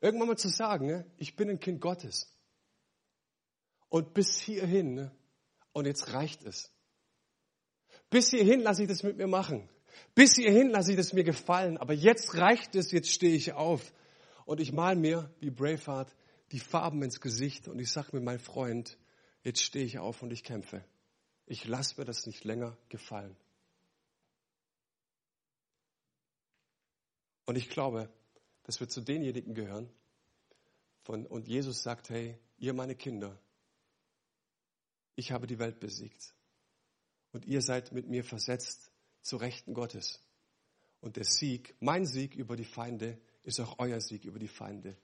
Irgendwann 0.00 0.28
mal 0.28 0.38
zu 0.38 0.48
sagen, 0.48 0.86
ne, 0.86 1.10
ich 1.16 1.34
bin 1.34 1.50
ein 1.50 1.58
Kind 1.58 1.80
Gottes. 1.80 2.32
Und 3.88 4.14
bis 4.14 4.38
hierhin, 4.38 4.94
ne, 4.94 5.16
und 5.72 5.86
jetzt 5.86 6.12
reicht 6.12 6.44
es. 6.44 6.70
Bis 8.08 8.30
hierhin 8.30 8.60
lasse 8.60 8.82
ich 8.82 8.88
das 8.88 9.02
mit 9.02 9.16
mir 9.16 9.26
machen. 9.26 9.68
Bis 10.14 10.36
hierhin 10.36 10.70
lasse 10.70 10.92
ich 10.92 10.96
das 10.96 11.12
mir 11.12 11.24
gefallen, 11.24 11.78
aber 11.78 11.92
jetzt 11.92 12.34
reicht 12.36 12.74
es, 12.74 12.90
jetzt 12.92 13.10
stehe 13.10 13.34
ich 13.34 13.52
auf. 13.52 13.92
Und 14.44 14.60
ich 14.60 14.72
mal 14.72 14.96
mir, 14.96 15.30
wie 15.40 15.50
Braveheart, 15.50 16.14
die 16.52 16.60
Farben 16.60 17.02
ins 17.02 17.20
Gesicht 17.20 17.68
und 17.68 17.78
ich 17.78 17.90
sage 17.90 18.08
mir, 18.12 18.22
mein 18.22 18.38
Freund, 18.38 18.98
jetzt 19.42 19.62
stehe 19.62 19.84
ich 19.84 19.98
auf 19.98 20.22
und 20.22 20.32
ich 20.32 20.42
kämpfe. 20.42 20.84
Ich 21.46 21.66
lasse 21.66 21.94
mir 21.98 22.04
das 22.04 22.26
nicht 22.26 22.44
länger 22.44 22.76
gefallen. 22.88 23.36
Und 27.46 27.56
ich 27.56 27.70
glaube, 27.70 28.10
dass 28.64 28.80
wir 28.80 28.88
zu 28.88 29.00
denjenigen 29.00 29.54
gehören, 29.54 29.88
von, 31.02 31.26
und 31.26 31.48
Jesus 31.48 31.82
sagt, 31.82 32.10
hey, 32.10 32.38
ihr 32.58 32.74
meine 32.74 32.94
Kinder, 32.94 33.38
ich 35.16 35.32
habe 35.32 35.46
die 35.46 35.58
Welt 35.58 35.80
besiegt. 35.80 36.34
Und 37.32 37.46
ihr 37.46 37.62
seid 37.62 37.92
mit 37.92 38.08
mir 38.08 38.24
versetzt 38.24 38.90
zu 39.22 39.36
Rechten 39.36 39.74
Gottes. 39.74 40.22
Und 41.00 41.16
der 41.16 41.24
Sieg, 41.24 41.74
mein 41.80 42.06
Sieg 42.06 42.34
über 42.34 42.56
die 42.56 42.64
Feinde, 42.64 43.18
ist 43.44 43.60
auch 43.60 43.78
euer 43.78 44.00
Sieg 44.00 44.24
über 44.24 44.38
die 44.38 44.48
Feinde. 44.48 44.96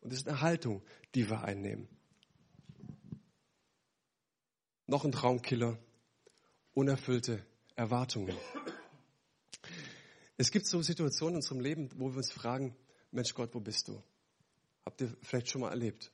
Und 0.00 0.12
das 0.12 0.20
ist 0.20 0.28
eine 0.28 0.40
Haltung, 0.40 0.82
die 1.14 1.28
wir 1.28 1.42
einnehmen. 1.42 1.88
Noch 4.86 5.04
ein 5.04 5.12
Traumkiller, 5.12 5.78
unerfüllte 6.74 7.44
Erwartungen. 7.76 8.36
Es 10.36 10.50
gibt 10.50 10.66
so 10.66 10.82
Situationen 10.82 11.34
in 11.34 11.36
unserem 11.36 11.60
Leben, 11.60 11.90
wo 11.96 12.10
wir 12.10 12.16
uns 12.16 12.32
fragen, 12.32 12.76
Mensch 13.10 13.34
Gott, 13.34 13.54
wo 13.54 13.60
bist 13.60 13.88
du? 13.88 14.02
Habt 14.84 15.00
ihr 15.00 15.14
vielleicht 15.22 15.48
schon 15.48 15.60
mal 15.60 15.70
erlebt? 15.70 16.10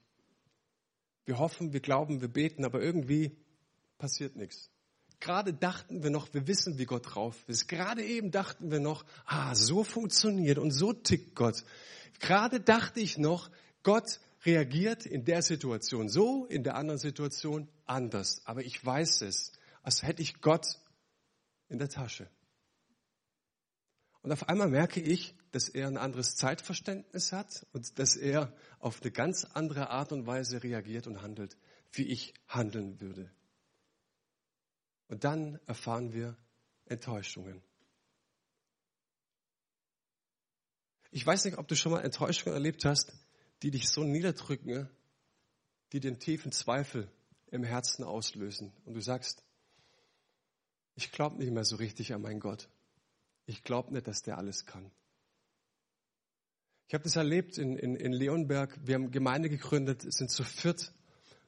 Wir 1.24 1.38
hoffen, 1.38 1.72
wir 1.72 1.80
glauben, 1.80 2.20
wir 2.20 2.28
beten, 2.28 2.64
aber 2.64 2.82
irgendwie 2.82 3.36
passiert 3.96 4.36
nichts. 4.36 4.70
Gerade 5.20 5.52
dachten 5.52 6.02
wir 6.02 6.10
noch, 6.10 6.32
wir 6.32 6.46
wissen, 6.46 6.78
wie 6.78 6.84
Gott 6.84 7.14
drauf 7.14 7.36
ist. 7.48 7.66
Gerade 7.66 8.04
eben 8.04 8.30
dachten 8.30 8.70
wir 8.70 8.80
noch, 8.80 9.04
ah, 9.26 9.54
so 9.54 9.82
funktioniert 9.82 10.58
und 10.58 10.70
so 10.70 10.92
tickt 10.92 11.34
Gott. 11.34 11.64
Gerade 12.20 12.60
dachte 12.60 13.00
ich 13.00 13.18
noch, 13.18 13.50
Gott 13.82 14.20
reagiert 14.44 15.06
in 15.06 15.24
der 15.24 15.42
Situation 15.42 16.08
so, 16.08 16.46
in 16.46 16.62
der 16.62 16.76
anderen 16.76 16.98
Situation 16.98 17.68
anders. 17.86 18.42
Aber 18.44 18.62
ich 18.62 18.84
weiß 18.84 19.22
es, 19.22 19.52
als 19.82 20.02
hätte 20.02 20.22
ich 20.22 20.40
Gott 20.40 20.78
in 21.68 21.78
der 21.78 21.88
Tasche. 21.88 22.28
Und 24.22 24.32
auf 24.32 24.48
einmal 24.48 24.68
merke 24.68 25.00
ich, 25.00 25.34
dass 25.52 25.68
er 25.68 25.88
ein 25.88 25.96
anderes 25.96 26.36
Zeitverständnis 26.36 27.32
hat 27.32 27.66
und 27.72 27.98
dass 27.98 28.16
er 28.16 28.52
auf 28.78 29.00
eine 29.02 29.10
ganz 29.10 29.44
andere 29.44 29.90
Art 29.90 30.12
und 30.12 30.26
Weise 30.26 30.62
reagiert 30.62 31.06
und 31.06 31.22
handelt, 31.22 31.56
wie 31.92 32.04
ich 32.04 32.34
handeln 32.46 33.00
würde. 33.00 33.30
Und 35.08 35.24
dann 35.24 35.58
erfahren 35.66 36.12
wir 36.12 36.36
Enttäuschungen. 36.86 37.62
Ich 41.10 41.26
weiß 41.26 41.46
nicht, 41.46 41.58
ob 41.58 41.66
du 41.66 41.74
schon 41.74 41.92
mal 41.92 42.00
Enttäuschungen 42.00 42.54
erlebt 42.54 42.84
hast, 42.84 43.12
die 43.62 43.70
dich 43.70 43.88
so 43.88 44.04
niederdrücken, 44.04 44.88
die 45.92 46.00
den 46.00 46.18
tiefen 46.18 46.52
Zweifel 46.52 47.10
im 47.50 47.64
Herzen 47.64 48.04
auslösen. 48.04 48.72
Und 48.84 48.94
du 48.94 49.00
sagst, 49.00 49.42
ich 50.94 51.10
glaube 51.12 51.38
nicht 51.38 51.52
mehr 51.52 51.64
so 51.64 51.76
richtig 51.76 52.12
an 52.12 52.22
meinen 52.22 52.40
Gott. 52.40 52.68
Ich 53.46 53.62
glaube 53.62 53.92
nicht, 53.92 54.06
dass 54.06 54.22
der 54.22 54.36
alles 54.36 54.66
kann. 54.66 54.90
Ich 56.88 56.94
habe 56.94 57.04
das 57.04 57.16
erlebt 57.16 57.56
in, 57.56 57.76
in, 57.76 57.96
in 57.96 58.12
Leonberg. 58.12 58.78
Wir 58.84 58.94
haben 58.94 59.10
Gemeinde 59.10 59.48
gegründet, 59.48 60.02
sind 60.12 60.30
zu 60.30 60.44
viert 60.44 60.92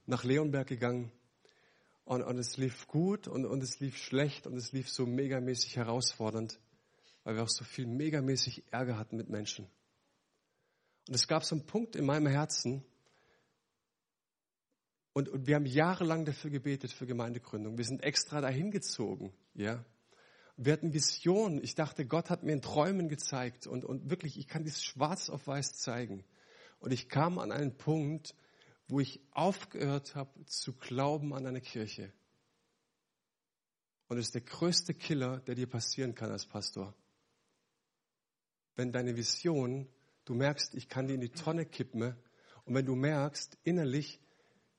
nach 0.06 0.24
Leonberg 0.24 0.66
gegangen. 0.66 1.12
Und, 2.10 2.24
und 2.24 2.38
es 2.38 2.56
lief 2.56 2.88
gut 2.88 3.28
und, 3.28 3.46
und 3.46 3.62
es 3.62 3.78
lief 3.78 3.96
schlecht 3.96 4.48
und 4.48 4.56
es 4.56 4.72
lief 4.72 4.90
so 4.90 5.06
megamäßig 5.06 5.76
herausfordernd, 5.76 6.58
weil 7.22 7.36
wir 7.36 7.44
auch 7.44 7.48
so 7.48 7.62
viel 7.62 7.86
megamäßig 7.86 8.64
Ärger 8.72 8.98
hatten 8.98 9.16
mit 9.16 9.28
Menschen. 9.28 9.68
Und 11.06 11.14
es 11.14 11.28
gab 11.28 11.44
so 11.44 11.54
einen 11.54 11.66
Punkt 11.66 11.94
in 11.94 12.04
meinem 12.04 12.26
Herzen, 12.26 12.84
und, 15.12 15.28
und 15.28 15.46
wir 15.46 15.54
haben 15.54 15.66
jahrelang 15.66 16.24
dafür 16.24 16.50
gebetet, 16.50 16.90
für 16.90 17.06
Gemeindegründung. 17.06 17.78
Wir 17.78 17.84
sind 17.84 18.02
extra 18.02 18.40
dahin 18.40 18.72
gezogen, 18.72 19.32
ja. 19.54 19.84
Wir 20.56 20.72
hatten 20.72 20.92
Visionen. 20.92 21.62
Ich 21.62 21.76
dachte, 21.76 22.06
Gott 22.06 22.28
hat 22.28 22.42
mir 22.42 22.54
in 22.54 22.60
Träumen 22.60 23.08
gezeigt 23.08 23.68
und, 23.68 23.84
und 23.84 24.10
wirklich, 24.10 24.36
ich 24.36 24.48
kann 24.48 24.64
dies 24.64 24.82
schwarz 24.82 25.30
auf 25.30 25.46
weiß 25.46 25.74
zeigen. 25.74 26.24
Und 26.80 26.90
ich 26.90 27.08
kam 27.08 27.38
an 27.38 27.52
einen 27.52 27.76
Punkt, 27.76 28.34
wo 28.90 29.00
ich 29.00 29.20
aufgehört 29.30 30.14
habe 30.14 30.44
zu 30.46 30.72
glauben 30.72 31.34
an 31.34 31.46
eine 31.46 31.60
Kirche. 31.60 32.12
Und 34.08 34.18
es 34.18 34.26
ist 34.26 34.34
der 34.34 34.42
größte 34.42 34.94
Killer, 34.94 35.38
der 35.40 35.54
dir 35.54 35.68
passieren 35.68 36.14
kann 36.14 36.30
als 36.30 36.46
Pastor. 36.46 36.94
Wenn 38.74 38.92
deine 38.92 39.16
Vision, 39.16 39.88
du 40.24 40.34
merkst, 40.34 40.74
ich 40.74 40.88
kann 40.88 41.06
die 41.06 41.14
in 41.14 41.20
die 41.20 41.30
Tonne 41.30 41.66
kippen, 41.66 42.16
und 42.64 42.74
wenn 42.74 42.86
du 42.86 42.94
merkst, 42.94 43.58
innerlich, 43.64 44.20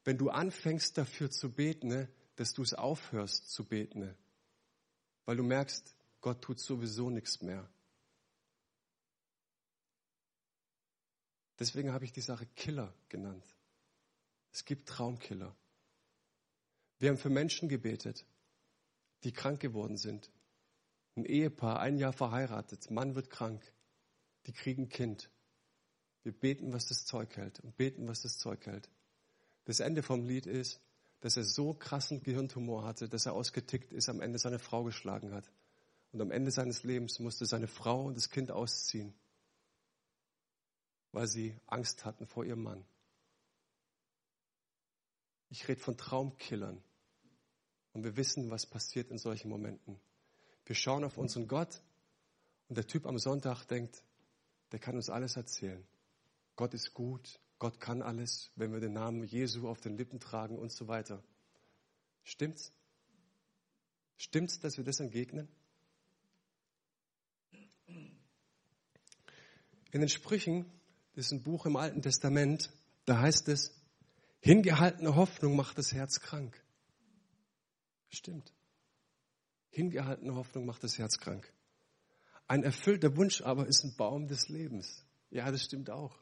wenn 0.04 0.18
du 0.18 0.30
anfängst 0.30 0.98
dafür 0.98 1.30
zu 1.30 1.52
beten, 1.52 2.08
dass 2.36 2.54
du 2.54 2.62
es 2.62 2.74
aufhörst 2.74 3.52
zu 3.52 3.66
beten, 3.66 4.16
weil 5.26 5.38
du 5.38 5.44
merkst, 5.44 5.96
Gott 6.22 6.42
tut 6.42 6.60
sowieso 6.60 7.10
nichts 7.10 7.42
mehr. 7.42 7.70
Deswegen 11.60 11.94
habe 11.94 12.06
ich 12.06 12.12
die 12.12 12.22
Sache 12.22 12.48
Killer 12.56 12.94
genannt. 13.08 13.46
Es 14.52 14.66
gibt 14.66 14.90
Traumkiller. 14.90 15.56
Wir 17.00 17.10
haben 17.10 17.18
für 17.18 17.30
Menschen 17.30 17.70
gebetet, 17.70 18.26
die 19.24 19.32
krank 19.32 19.60
geworden 19.60 19.98
sind. 19.98 20.30
Ein 21.16 21.26
Ehepaar, 21.26 21.80
ein 21.80 21.98
Jahr 21.98 22.14
verheiratet, 22.14 22.90
Mann 22.92 23.16
wird 23.16 23.30
krank, 23.30 23.62
die 24.46 24.54
kriegen 24.54 24.90
Kind. 24.90 25.30
Wir 26.24 26.32
beten, 26.32 26.74
was 26.74 26.86
das 26.86 27.06
Zeug 27.06 27.36
hält 27.36 27.60
und 27.60 27.76
beten, 27.78 28.08
was 28.08 28.22
das 28.22 28.38
Zeug 28.38 28.66
hält. 28.66 28.90
Das 29.66 29.80
Ende 29.80 30.04
vom 30.04 30.26
Lied 30.26 30.46
ist, 30.46 30.80
dass 31.22 31.38
er 31.38 31.44
so 31.44 31.74
krassen 31.74 32.22
Gehirntumor 32.22 32.84
hatte, 32.84 33.08
dass 33.08 33.26
er 33.26 33.34
ausgetickt 33.34 33.94
ist, 33.94 34.10
am 34.10 34.22
Ende 34.22 34.40
seine 34.40 34.60
Frau 34.60 34.84
geschlagen 34.84 35.34
hat. 35.34 35.52
Und 36.12 36.22
am 36.22 36.32
Ende 36.32 36.52
seines 36.52 36.84
Lebens 36.84 37.20
musste 37.20 37.46
seine 37.46 37.68
Frau 37.68 38.06
und 38.06 38.18
das 38.18 38.30
Kind 38.30 38.52
ausziehen, 38.52 39.14
weil 41.12 41.28
sie 41.28 41.56
Angst 41.68 42.06
hatten 42.06 42.28
vor 42.28 42.44
ihrem 42.44 42.64
Mann. 42.64 42.86
Ich 45.52 45.68
rede 45.68 45.82
von 45.82 45.98
Traumkillern. 45.98 46.82
Und 47.92 48.06
wir 48.06 48.16
wissen, 48.16 48.50
was 48.50 48.66
passiert 48.66 49.12
in 49.12 49.18
solchen 49.18 49.50
Momenten. 49.50 50.00
Wir 50.66 50.76
schauen 50.76 51.04
auf 51.04 51.18
unseren 51.18 51.50
Gott 51.50 51.84
und 52.70 52.78
der 52.78 52.88
Typ 52.88 53.06
am 53.06 53.20
Sonntag 53.20 53.66
denkt, 53.66 54.02
der 54.72 54.80
kann 54.80 54.96
uns 54.96 55.10
alles 55.10 55.36
erzählen. 55.36 55.86
Gott 56.56 56.74
ist 56.74 56.94
gut, 56.94 57.42
Gott 57.60 57.82
kann 57.82 58.02
alles, 58.02 58.50
wenn 58.56 58.72
wir 58.72 58.80
den 58.80 58.94
Namen 58.94 59.26
Jesu 59.26 59.68
auf 59.68 59.82
den 59.82 59.98
Lippen 59.98 60.22
tragen 60.22 60.58
und 60.58 60.72
so 60.72 60.88
weiter. 60.88 61.22
Stimmt's? 62.24 62.72
Stimmt's, 64.16 64.60
dass 64.62 64.78
wir 64.78 64.86
das 64.86 65.02
entgegnen? 65.02 65.50
In 69.92 70.00
den 70.00 70.08
Sprüchen, 70.08 70.66
das 71.14 71.26
ist 71.26 71.34
ein 71.34 71.44
Buch 71.44 71.66
im 71.66 71.76
Alten 71.76 72.02
Testament, 72.02 72.72
da 73.04 73.20
heißt 73.20 73.50
es, 73.50 73.81
hingehaltene 74.42 75.16
Hoffnung 75.16 75.56
macht 75.56 75.78
das 75.78 75.94
Herz 75.94 76.20
krank. 76.20 76.62
Stimmt. 78.10 78.54
Hingehaltene 79.70 80.36
Hoffnung 80.36 80.66
macht 80.66 80.84
das 80.84 80.98
Herz 80.98 81.18
krank. 81.18 81.52
Ein 82.48 82.64
erfüllter 82.64 83.16
Wunsch 83.16 83.42
aber 83.42 83.68
ist 83.68 83.86
ein 83.86 83.96
Baum 83.96 84.28
des 84.28 84.50
Lebens. 84.50 85.06
Ja, 85.30 85.50
das 85.50 85.64
stimmt 85.64 85.90
auch. 85.90 86.20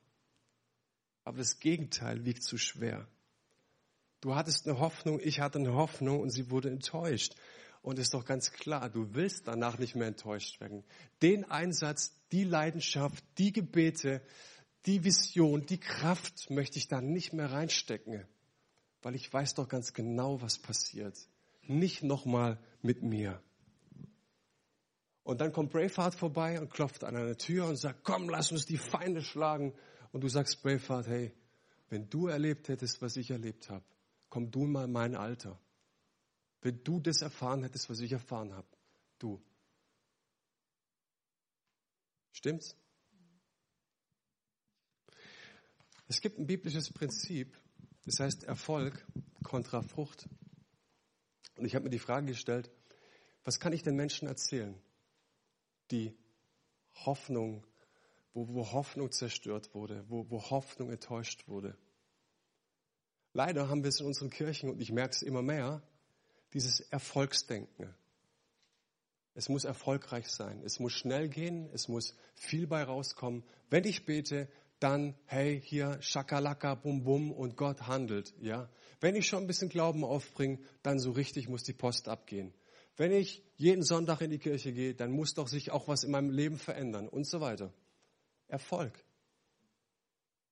Aber 1.24 1.40
das 1.40 1.60
Gegenteil 1.60 2.24
wiegt 2.26 2.44
zu 2.44 2.58
schwer. 2.58 3.08
Du 4.22 4.36
hattest 4.36 4.68
eine 4.68 4.80
Hoffnung, 4.80 5.20
ich 5.20 5.40
hatte 5.40 5.60
eine 5.60 5.74
Hoffnung 5.74 6.20
und 6.20 6.30
sie 6.30 6.52
wurde 6.52 6.70
enttäuscht. 6.70 7.36
Und 7.82 7.98
es 7.98 8.06
ist 8.06 8.14
doch 8.14 8.26
ganz 8.26 8.52
klar, 8.52 8.90
du 8.90 9.14
willst 9.16 9.48
danach 9.48 9.80
nicht 9.80 9.96
mehr 9.96 10.08
enttäuscht 10.08 10.60
werden. 10.60 10.84
Den 11.22 11.46
Einsatz, 11.46 12.14
die 12.32 12.44
Leidenschaft, 12.44 13.24
die 13.38 13.54
Gebete, 13.54 14.22
die 14.86 15.04
Vision, 15.04 15.66
die 15.66 15.80
Kraft 15.80 16.50
möchte 16.50 16.78
ich 16.78 16.88
da 16.88 17.02
nicht 17.02 17.34
mehr 17.34 17.52
reinstecken, 17.52 18.26
weil 19.02 19.16
ich 19.16 19.32
weiß 19.32 19.56
doch 19.56 19.68
ganz 19.68 19.94
genau, 19.94 20.42
was 20.42 20.58
passiert. 20.58 21.18
Nicht 21.68 22.04
nochmal 22.04 22.60
mit 22.82 23.04
mir. 23.04 23.42
Und 25.24 25.42
dann 25.42 25.52
kommt 25.52 25.72
Braveheart 25.72 26.16
vorbei 26.16 26.60
und 26.60 26.72
klopft 26.72 27.04
an 27.04 27.16
eine 27.16 27.38
Tür 27.38 27.68
und 27.68 27.76
sagt, 27.76 28.04
komm, 28.04 28.30
lass 28.30 28.52
uns 28.52 28.66
die 28.66 28.78
Feinde 28.78 29.22
schlagen. 29.22 29.74
Und 30.12 30.22
du 30.22 30.28
sagst 30.28 30.64
Braveheart, 30.64 31.08
hey, 31.08 31.34
wenn 31.90 32.10
du 32.10 32.28
erlebt 32.28 32.68
hättest, 32.68 33.02
was 33.02 33.16
ich 33.16 33.30
erlebt 33.30 33.70
habe, 33.70 33.86
komm 34.30 34.50
du 34.50 34.66
mal 34.66 34.86
in 34.86 34.92
mein 34.92 35.16
Alter. 35.16 35.60
Wenn 36.62 36.84
du 36.84 37.00
das 37.00 37.22
erfahren 37.22 37.64
hättest, 37.64 37.90
was 37.90 38.00
ich 38.00 38.12
erfahren 38.12 38.54
habe, 38.54 38.68
du. 39.20 39.42
Stimmt's? 42.32 42.76
Es 46.10 46.22
gibt 46.22 46.40
ein 46.40 46.48
biblisches 46.48 46.92
Prinzip, 46.92 47.56
das 48.04 48.20
heißt 48.20 48.44
Erfolg 48.46 49.06
kontra 49.44 49.84
Frucht. 49.84 50.28
Und 51.56 51.66
ich 51.66 51.76
habe 51.76 51.84
mir 51.84 51.92
die 51.92 52.00
Frage 52.00 52.26
gestellt, 52.26 52.72
was 53.44 53.60
kann 53.60 53.74
ich 53.74 53.84
den 53.84 53.96
Menschen 53.96 54.28
erzählen, 54.28 54.76
die 55.92 56.18
Hoffnung, 57.06 57.64
wo, 58.34 58.48
wo 58.48 58.72
Hoffnung 58.72 59.12
zerstört 59.12 59.76
wurde, 59.76 60.04
wo, 60.10 60.28
wo 60.32 60.42
Hoffnung 60.50 60.90
enttäuscht 60.90 61.48
wurde? 61.48 61.78
Leider 63.34 63.70
haben 63.70 63.84
wir 63.84 63.90
es 63.90 64.00
in 64.00 64.08
unseren 64.08 64.32
Kirchen, 64.32 64.72
und 64.72 64.82
ich 64.82 64.92
merke 64.92 65.14
es 65.14 65.22
immer 65.22 65.44
mehr, 65.44 65.84
dieses 66.54 66.80
Erfolgsdenken. 66.80 67.94
Es 69.36 69.48
muss 69.48 69.64
erfolgreich 69.64 70.28
sein, 70.28 70.64
es 70.64 70.80
muss 70.80 70.94
schnell 70.94 71.30
gehen, 71.30 71.70
es 71.72 71.88
muss 71.88 72.16
viel 72.34 72.66
bei 72.66 72.82
rauskommen. 72.82 73.44
Wenn 73.70 73.84
ich 73.84 74.08
bete, 74.08 74.50
dann, 74.80 75.16
hey, 75.26 75.62
hier, 75.62 76.02
Schakalaka, 76.02 76.76
Bum 76.76 77.04
Bum 77.04 77.32
und 77.32 77.58
Gott 77.58 77.88
handelt, 77.88 78.34
ja. 78.40 78.70
Wenn 79.02 79.16
ich 79.16 79.28
schon 79.28 79.44
ein 79.44 79.48
bisschen 79.48 79.70
Glauben 79.70 80.04
aufbringe, 80.04 80.60
dann 80.84 81.00
so 81.00 81.12
richtig 81.12 81.48
muss 81.50 81.64
die 81.64 81.74
Post 81.74 82.08
abgehen. 82.08 82.54
Wenn 82.98 83.12
ich 83.12 83.44
jeden 83.56 83.84
Sonntag 83.84 84.22
in 84.22 84.32
die 84.32 84.40
Kirche 84.40 84.74
gehe, 84.74 84.94
dann 84.94 85.12
muss 85.12 85.34
doch 85.34 85.48
sich 85.48 85.72
auch 85.72 85.88
was 85.88 86.04
in 86.04 86.12
meinem 86.12 86.32
Leben 86.32 86.58
verändern 86.58 87.08
und 87.08 87.26
so 87.26 87.40
weiter. 87.40 87.74
Erfolg. 88.48 89.06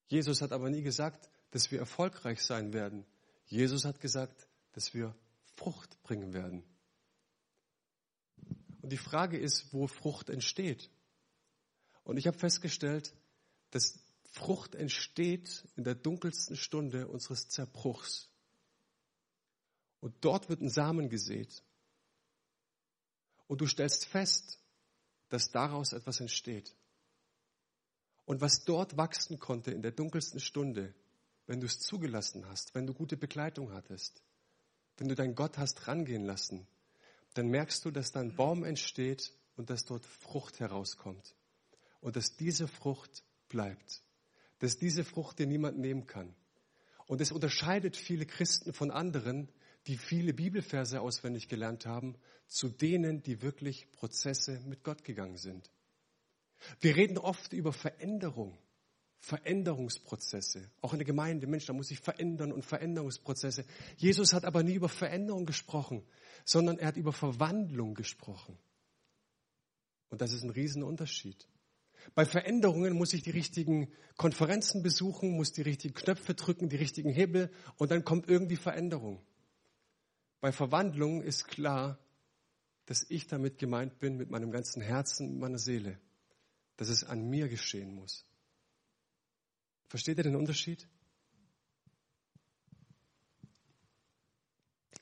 Jesus 0.07 0.41
hat 0.41 0.51
aber 0.53 0.69
nie 0.69 0.81
gesagt, 0.81 1.29
dass 1.51 1.71
wir 1.71 1.79
erfolgreich 1.79 2.41
sein 2.41 2.71
werden. 2.71 3.05
Jesus 3.45 3.85
hat 3.85 3.99
gesagt, 3.99 4.47
dass 4.73 4.93
wir 4.93 5.15
Frucht 5.55 6.01
bringen 6.03 6.33
werden. 6.33 6.63
Und 8.81 8.91
die 8.91 8.97
Frage 8.97 9.37
ist, 9.37 9.73
wo 9.73 9.87
Frucht 9.87 10.29
entsteht. 10.29 10.89
Und 12.03 12.15
ich 12.15 12.27
habe 12.27 12.37
festgestellt, 12.37 13.13
dass 13.71 13.99
Frucht 14.37 14.75
entsteht 14.75 15.67
in 15.75 15.83
der 15.83 15.95
dunkelsten 15.95 16.55
Stunde 16.55 17.07
unseres 17.07 17.49
Zerbruchs. 17.49 18.29
Und 19.99 20.13
dort 20.21 20.47
wird 20.47 20.61
ein 20.61 20.69
Samen 20.69 21.09
gesät. 21.09 21.63
Und 23.47 23.61
du 23.61 23.67
stellst 23.67 24.05
fest, 24.05 24.59
dass 25.29 25.49
daraus 25.51 25.93
etwas 25.93 26.19
entsteht. 26.19 26.75
Und 28.25 28.41
was 28.41 28.63
dort 28.63 28.95
wachsen 28.97 29.39
konnte 29.39 29.71
in 29.71 29.81
der 29.81 29.91
dunkelsten 29.91 30.39
Stunde, 30.39 30.93
wenn 31.47 31.59
du 31.59 31.65
es 31.65 31.79
zugelassen 31.79 32.47
hast, 32.47 32.75
wenn 32.75 32.85
du 32.85 32.93
gute 32.93 33.17
Begleitung 33.17 33.71
hattest, 33.71 34.21
wenn 34.97 35.07
du 35.07 35.15
deinen 35.15 35.35
Gott 35.35 35.57
hast 35.57 35.87
rangehen 35.87 36.25
lassen, 36.25 36.67
dann 37.33 37.47
merkst 37.47 37.83
du, 37.85 37.91
dass 37.91 38.11
da 38.11 38.19
ein 38.19 38.35
Baum 38.35 38.63
entsteht 38.63 39.33
und 39.55 39.69
dass 39.69 39.85
dort 39.85 40.05
Frucht 40.05 40.59
herauskommt. 40.59 41.35
Und 42.01 42.15
dass 42.15 42.35
diese 42.35 42.67
Frucht 42.67 43.23
bleibt. 43.47 44.03
Dass 44.59 44.77
diese 44.77 45.03
Frucht 45.03 45.39
dir 45.39 45.47
niemand 45.47 45.77
nehmen 45.77 46.05
kann. 46.05 46.35
Und 47.05 47.21
es 47.21 47.31
unterscheidet 47.31 47.95
viele 47.95 48.25
Christen 48.25 48.73
von 48.73 48.91
anderen, 48.91 49.49
die 49.87 49.97
viele 49.97 50.33
Bibelverse 50.33 50.99
auswendig 50.99 51.47
gelernt 51.47 51.85
haben, 51.85 52.17
zu 52.47 52.69
denen, 52.69 53.23
die 53.23 53.41
wirklich 53.41 53.89
Prozesse 53.91 54.61
mit 54.65 54.83
Gott 54.83 55.03
gegangen 55.03 55.37
sind. 55.37 55.71
Wir 56.81 56.95
reden 56.95 57.17
oft 57.17 57.53
über 57.53 57.71
Veränderung. 57.71 58.57
Veränderungsprozesse. 59.19 60.69
Auch 60.81 60.93
in 60.93 60.99
der 60.99 61.05
Gemeinde, 61.05 61.47
Mensch, 61.47 61.65
da 61.65 61.73
muss 61.73 61.87
sich 61.87 61.99
verändern 61.99 62.51
und 62.51 62.65
Veränderungsprozesse. 62.65 63.65
Jesus 63.97 64.33
hat 64.33 64.45
aber 64.45 64.63
nie 64.63 64.75
über 64.75 64.89
Veränderung 64.89 65.45
gesprochen, 65.45 66.03
sondern 66.45 66.77
er 66.77 66.87
hat 66.87 66.97
über 66.97 67.13
Verwandlung 67.13 67.93
gesprochen. 67.93 68.57
Und 70.09 70.21
das 70.21 70.31
ist 70.31 70.43
ein 70.43 70.49
Riesenunterschied. 70.49 71.47
Bei 72.15 72.25
Veränderungen 72.25 72.93
muss 72.93 73.13
ich 73.13 73.23
die 73.23 73.31
richtigen 73.31 73.91
Konferenzen 74.15 74.83
besuchen, 74.83 75.31
muss 75.31 75.51
die 75.51 75.61
richtigen 75.61 75.93
Knöpfe 75.93 76.33
drücken, 76.33 76.69
die 76.69 76.75
richtigen 76.75 77.09
Hebel 77.09 77.51
und 77.77 77.91
dann 77.91 78.03
kommt 78.03 78.29
irgendwie 78.29 78.55
Veränderung. 78.55 79.21
Bei 80.39 80.51
Verwandlung 80.51 81.21
ist 81.21 81.47
klar, 81.47 81.99
dass 82.85 83.05
ich 83.09 83.27
damit 83.27 83.57
gemeint 83.57 83.99
bin, 83.99 84.17
mit 84.17 84.29
meinem 84.29 84.51
ganzen 84.51 84.81
Herzen, 84.81 85.31
mit 85.31 85.39
meiner 85.39 85.59
Seele, 85.59 85.99
dass 86.77 86.89
es 86.89 87.03
an 87.03 87.29
mir 87.29 87.49
geschehen 87.49 87.93
muss. 87.93 88.25
Versteht 89.87 90.17
ihr 90.17 90.23
den 90.23 90.35
Unterschied? 90.35 90.87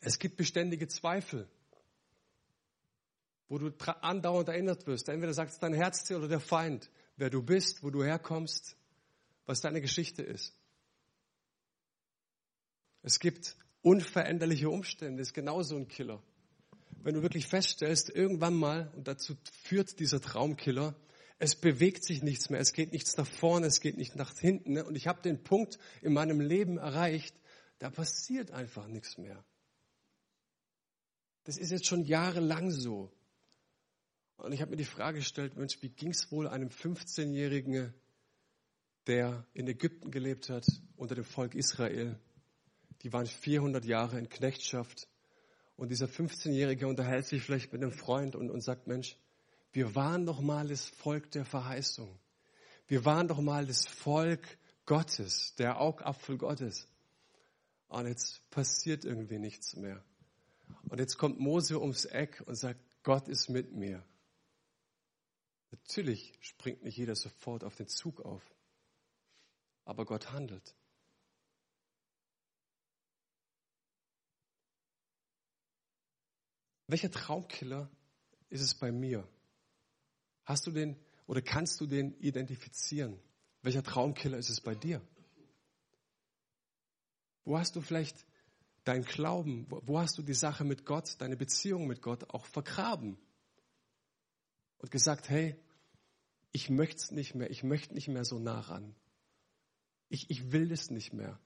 Es 0.01 0.19
gibt 0.19 0.38
beständige 0.38 0.88
Zweifel, 0.88 1.49
wo 3.47 3.58
du 3.58 3.71
andauernd 4.01 4.49
erinnert 4.49 4.88
wirst. 4.88 5.10
Entweder 5.10 5.34
sagt 5.34 5.51
es 5.51 5.60
dein 5.60 5.73
Herztier 5.73 6.17
oder 6.17 6.27
der 6.27 6.39
Feind, 6.39 6.89
wer 7.17 7.29
du 7.29 7.43
bist, 7.43 7.84
wo 7.84 7.89
du 7.89 8.03
herkommst, 8.03 8.77
was 9.45 9.62
deine 9.62 9.81
Geschichte 9.81 10.23
ist. 10.23 10.55
Es 13.03 13.19
gibt 13.19 13.55
unveränderliche 13.81 14.69
Umstände, 14.69 15.21
ist 15.21 15.34
genauso 15.34 15.75
ein 15.75 15.88
Killer. 15.88 16.23
Wenn 17.03 17.13
du 17.13 17.21
wirklich 17.21 17.45
feststellst, 17.45 18.10
irgendwann 18.10 18.55
mal, 18.55 18.91
und 18.95 19.08
dazu 19.08 19.36
führt 19.63 19.99
dieser 19.99 20.19
Traumkiller, 20.19 20.95
es 21.38 21.55
bewegt 21.55 22.03
sich 22.03 22.23
nichts 22.23 22.49
mehr, 22.49 22.60
es 22.60 22.73
geht 22.73 22.93
nichts 22.93 23.17
nach 23.17 23.27
vorne, 23.27 23.67
es 23.67 23.81
geht 23.81 23.97
nicht 23.97 24.15
nach 24.15 24.36
hinten. 24.39 24.73
Ne? 24.73 24.86
Und 24.86 24.95
ich 24.95 25.05
habe 25.05 25.21
den 25.21 25.43
Punkt 25.43 25.77
in 26.01 26.13
meinem 26.13 26.39
Leben 26.39 26.77
erreicht, 26.77 27.36
da 27.77 27.91
passiert 27.91 28.51
einfach 28.51 28.88
nichts 28.88 29.17
mehr. 29.17 29.43
Das 31.43 31.58
ist 31.58 31.69
jetzt 31.69 31.86
schon 31.86 32.05
jahrelang 32.05 32.71
so. 32.71 33.12
Und 34.38 34.52
ich 34.52 34.62
habe 34.62 34.71
mir 34.71 34.78
die 34.78 34.86
Frage 34.86 35.19
gestellt, 35.19 35.56
Mensch, 35.56 35.82
wie 35.82 35.89
ging 35.89 36.10
es 36.10 36.32
wohl 36.32 36.48
einem 36.48 36.69
15-Jährigen, 36.69 37.93
der 39.08 39.45
in 39.54 39.67
Ägypten 39.67 40.12
gelebt 40.12 40.50
hat, 40.50 40.65
unter 40.98 41.15
dem 41.15 41.24
Volk 41.24 41.56
Israel? 41.56 42.19
Die 43.02 43.13
waren 43.13 43.26
400 43.26 43.86
Jahre 43.86 44.19
in 44.19 44.30
Knechtschaft. 44.30 45.08
Und 45.78 45.89
dieser 45.89 46.08
15-Jährige 46.08 46.88
unterhält 46.88 47.26
sich 47.26 47.41
vielleicht 47.41 47.71
mit 47.74 47.82
einem 47.82 47.91
Freund 47.91 48.36
und, 48.36 48.50
und 48.50 48.62
sagt, 48.62 48.88
Mensch, 48.88 49.17
wir 49.74 49.93
waren 49.93 50.26
doch 50.26 50.39
mal 50.39 50.67
das 50.67 50.88
Volk 50.88 51.32
der 51.32 51.45
Verheißung. 51.45 52.17
Wir 52.88 53.04
waren 53.04 53.28
doch 53.28 53.41
mal 53.41 53.65
das 53.65 53.86
Volk 53.86 54.58
Gottes, 54.86 55.56
der 55.56 55.82
Augapfel 55.82 56.38
Gottes. 56.38 56.88
Und 57.88 58.08
jetzt 58.08 58.48
passiert 58.50 59.06
irgendwie 59.06 59.39
nichts 59.39 59.76
mehr. 59.76 60.04
Und 60.89 61.00
jetzt 61.00 61.17
kommt 61.17 61.39
Mose 61.39 61.80
ums 61.80 62.06
Eck 62.06 62.41
und 62.45 62.56
sagt, 62.56 62.80
Gott 63.04 63.28
ist 63.28 63.50
mit 63.50 63.74
mir. 63.74 64.04
Natürlich 65.83 66.33
springt 66.39 66.83
nicht 66.83 66.97
jeder 66.97 67.15
sofort 67.15 67.65
auf 67.65 67.75
den 67.75 67.89
Zug 67.89 68.21
auf, 68.21 68.41
aber 69.83 70.05
Gott 70.05 70.31
handelt. 70.31 70.73
Welcher 76.88 77.11
Traumkiller 77.11 77.89
ist 78.49 78.61
es 78.61 78.73
bei 78.73 78.91
mir? 78.91 79.27
Hast 80.45 80.65
du 80.65 80.71
den 80.71 80.97
oder 81.27 81.41
kannst 81.41 81.81
du 81.81 81.88
den 81.88 82.17
identifizieren? 82.19 83.19
Welcher 83.61 83.83
Traumkiller 83.83 84.38
ist 84.38 84.49
es 84.49 84.61
bei 84.61 84.75
dir? 84.75 85.05
Wo 87.43 87.57
hast 87.57 87.75
du 87.75 87.81
vielleicht 87.81 88.25
dein 88.85 89.03
Glauben, 89.03 89.65
wo 89.69 89.99
hast 89.99 90.17
du 90.17 90.21
die 90.21 90.33
Sache 90.33 90.63
mit 90.63 90.85
Gott, 90.85 91.19
deine 91.19 91.35
Beziehung 91.35 91.85
mit 91.85 92.01
Gott 92.01 92.29
auch 92.29 92.45
vergraben? 92.45 93.17
Und 94.77 94.91
gesagt, 94.91 95.29
hey, 95.29 95.59
ich 96.55 96.69
möchte 96.69 96.95
es 96.95 97.11
nicht 97.11 97.35
mehr, 97.35 97.51
ich 97.51 97.63
möchte 97.63 97.93
nicht 97.93 98.07
mehr 98.07 98.23
so 98.23 98.39
nah 98.39 98.61
ran. 98.61 98.95
Ich, 100.07 100.29
ich 100.29 100.53
will 100.53 100.71
es 100.71 100.89
nicht 100.89 101.11
mehr. 101.11 101.37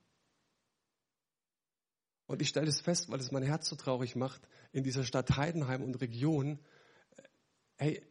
Und 2.27 2.43
ich 2.43 2.49
stelle 2.49 2.67
es 2.67 2.79
fest, 2.79 3.09
weil 3.09 3.19
es 3.19 3.31
mein 3.31 3.41
Herz 3.41 3.67
so 3.67 3.75
traurig 3.75 4.15
macht, 4.15 4.47
in 4.71 4.83
dieser 4.83 5.03
Stadt 5.03 5.35
Heidenheim 5.35 5.81
und 5.81 5.95
Region, 5.95 6.59
hey, 7.77 8.05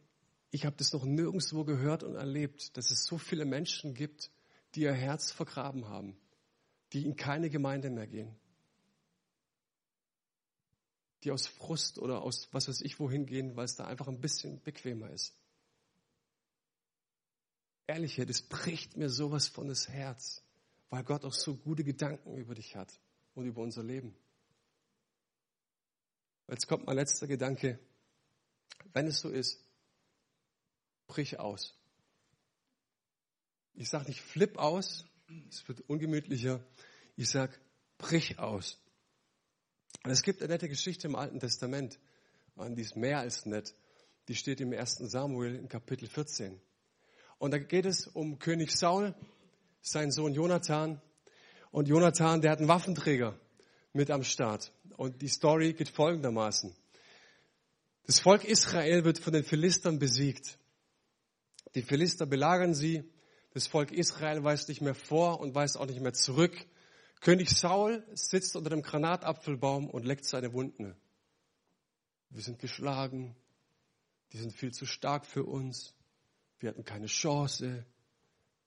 ich 0.51 0.65
habe 0.65 0.75
das 0.75 0.91
noch 0.91 1.05
nirgendwo 1.05 1.63
gehört 1.63 2.03
und 2.03 2.15
erlebt, 2.15 2.75
dass 2.75 2.91
es 2.91 3.05
so 3.05 3.17
viele 3.17 3.45
Menschen 3.45 3.93
gibt, 3.93 4.29
die 4.75 4.81
ihr 4.81 4.91
Herz 4.91 5.31
vergraben 5.31 5.87
haben, 5.87 6.19
die 6.91 7.05
in 7.05 7.15
keine 7.15 7.49
Gemeinde 7.49 7.89
mehr 7.89 8.07
gehen, 8.07 8.35
die 11.23 11.31
aus 11.31 11.47
Frust 11.47 11.97
oder 11.97 12.23
aus 12.23 12.49
was 12.51 12.67
weiß 12.67 12.81
ich 12.81 12.99
wohin 12.99 13.25
gehen, 13.25 13.55
weil 13.55 13.63
es 13.63 13.77
da 13.77 13.87
einfach 13.87 14.09
ein 14.09 14.19
bisschen 14.19 14.61
bequemer 14.63 15.09
ist. 15.11 15.38
Ehrlich, 17.89 18.21
das 18.27 18.43
bricht 18.43 18.97
mir 18.97 19.09
sowas 19.09 19.47
von 19.47 19.67
das 19.67 19.89
Herz, 19.89 20.43
weil 20.91 21.03
Gott 21.03 21.25
auch 21.25 21.33
so 21.33 21.55
gute 21.55 21.83
Gedanken 21.83 22.37
über 22.37 22.53
dich 22.53 22.75
hat 22.75 22.93
und 23.33 23.47
über 23.47 23.63
unser 23.63 23.81
Leben. 23.81 24.15
Jetzt 26.47 26.67
kommt 26.67 26.85
mein 26.85 26.97
letzter 26.97 27.25
Gedanke. 27.25 27.79
Wenn 28.93 29.07
es 29.07 29.21
so 29.21 29.29
ist, 29.29 29.65
brich 31.07 31.39
aus. 31.39 31.73
Ich 33.73 33.89
sage 33.89 34.05
nicht 34.05 34.21
flip 34.21 34.59
aus, 34.59 35.07
es 35.49 35.67
wird 35.67 35.81
ungemütlicher. 35.89 36.63
Ich 37.15 37.31
sage 37.31 37.57
brich 37.97 38.37
aus. 38.37 38.77
Und 40.03 40.11
es 40.11 40.21
gibt 40.21 40.43
eine 40.43 40.53
nette 40.53 40.69
Geschichte 40.69 41.07
im 41.07 41.15
Alten 41.15 41.39
Testament, 41.39 41.97
die 42.55 42.81
ist 42.83 42.95
mehr 42.95 43.17
als 43.17 43.47
nett. 43.47 43.73
Die 44.27 44.35
steht 44.35 44.61
im 44.61 44.73
1. 44.73 44.97
Samuel 44.97 45.55
in 45.55 45.67
Kapitel 45.67 46.07
14. 46.07 46.61
Und 47.39 47.51
da 47.51 47.57
geht 47.57 47.85
es 47.85 48.05
um 48.05 48.37
König 48.37 48.71
Saul, 48.71 49.15
sein 49.81 50.11
Sohn 50.11 50.33
Jonathan. 50.33 51.01
Und 51.71 51.87
Jonathan, 51.87 52.41
der 52.41 52.51
hat 52.51 52.59
einen 52.59 52.67
Waffenträger 52.67 53.39
mit 53.93 54.11
am 54.11 54.23
Start. 54.23 54.71
Und 54.97 55.21
die 55.21 55.29
Story 55.29 55.73
geht 55.73 55.89
folgendermaßen. 55.89 56.75
Das 58.05 58.19
Volk 58.19 58.43
Israel 58.43 59.05
wird 59.05 59.19
von 59.19 59.33
den 59.33 59.43
Philistern 59.43 59.99
besiegt. 59.99 60.59
Die 61.75 61.81
Philister 61.81 62.25
belagern 62.25 62.73
sie. 62.73 63.03
Das 63.53 63.67
Volk 63.67 63.91
Israel 63.91 64.43
weist 64.43 64.67
nicht 64.67 64.81
mehr 64.81 64.95
vor 64.95 65.39
und 65.39 65.55
weist 65.55 65.77
auch 65.77 65.85
nicht 65.85 66.01
mehr 66.01 66.13
zurück. 66.13 66.53
König 67.21 67.49
Saul 67.49 68.05
sitzt 68.13 68.55
unter 68.55 68.69
dem 68.69 68.81
Granatapfelbaum 68.81 69.89
und 69.89 70.05
leckt 70.05 70.25
seine 70.25 70.53
Wunden. 70.53 70.95
Wir 72.29 72.41
sind 72.41 72.59
geschlagen. 72.59 73.35
Die 74.33 74.37
sind 74.37 74.53
viel 74.53 74.71
zu 74.71 74.85
stark 74.85 75.25
für 75.25 75.43
uns. 75.43 75.95
Wir 76.59 76.69
hatten 76.69 76.83
keine 76.83 77.07
Chance. 77.07 77.85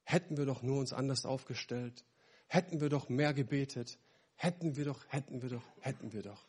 Hätten 0.05 0.37
wir 0.37 0.47
doch 0.47 0.63
nur 0.63 0.79
uns 0.79 0.93
anders 0.93 1.25
aufgestellt. 1.25 2.05
Hätten 2.47 2.81
wir 2.81 2.89
doch 2.89 3.09
mehr 3.09 3.35
gebetet. 3.35 3.99
Hätten 4.35 4.77
wir 4.77 4.85
doch, 4.85 5.05
hätten 5.09 5.43
wir 5.43 5.51
doch, 5.51 5.65
hätten 5.81 6.13
wir 6.13 6.23
doch. 6.23 6.47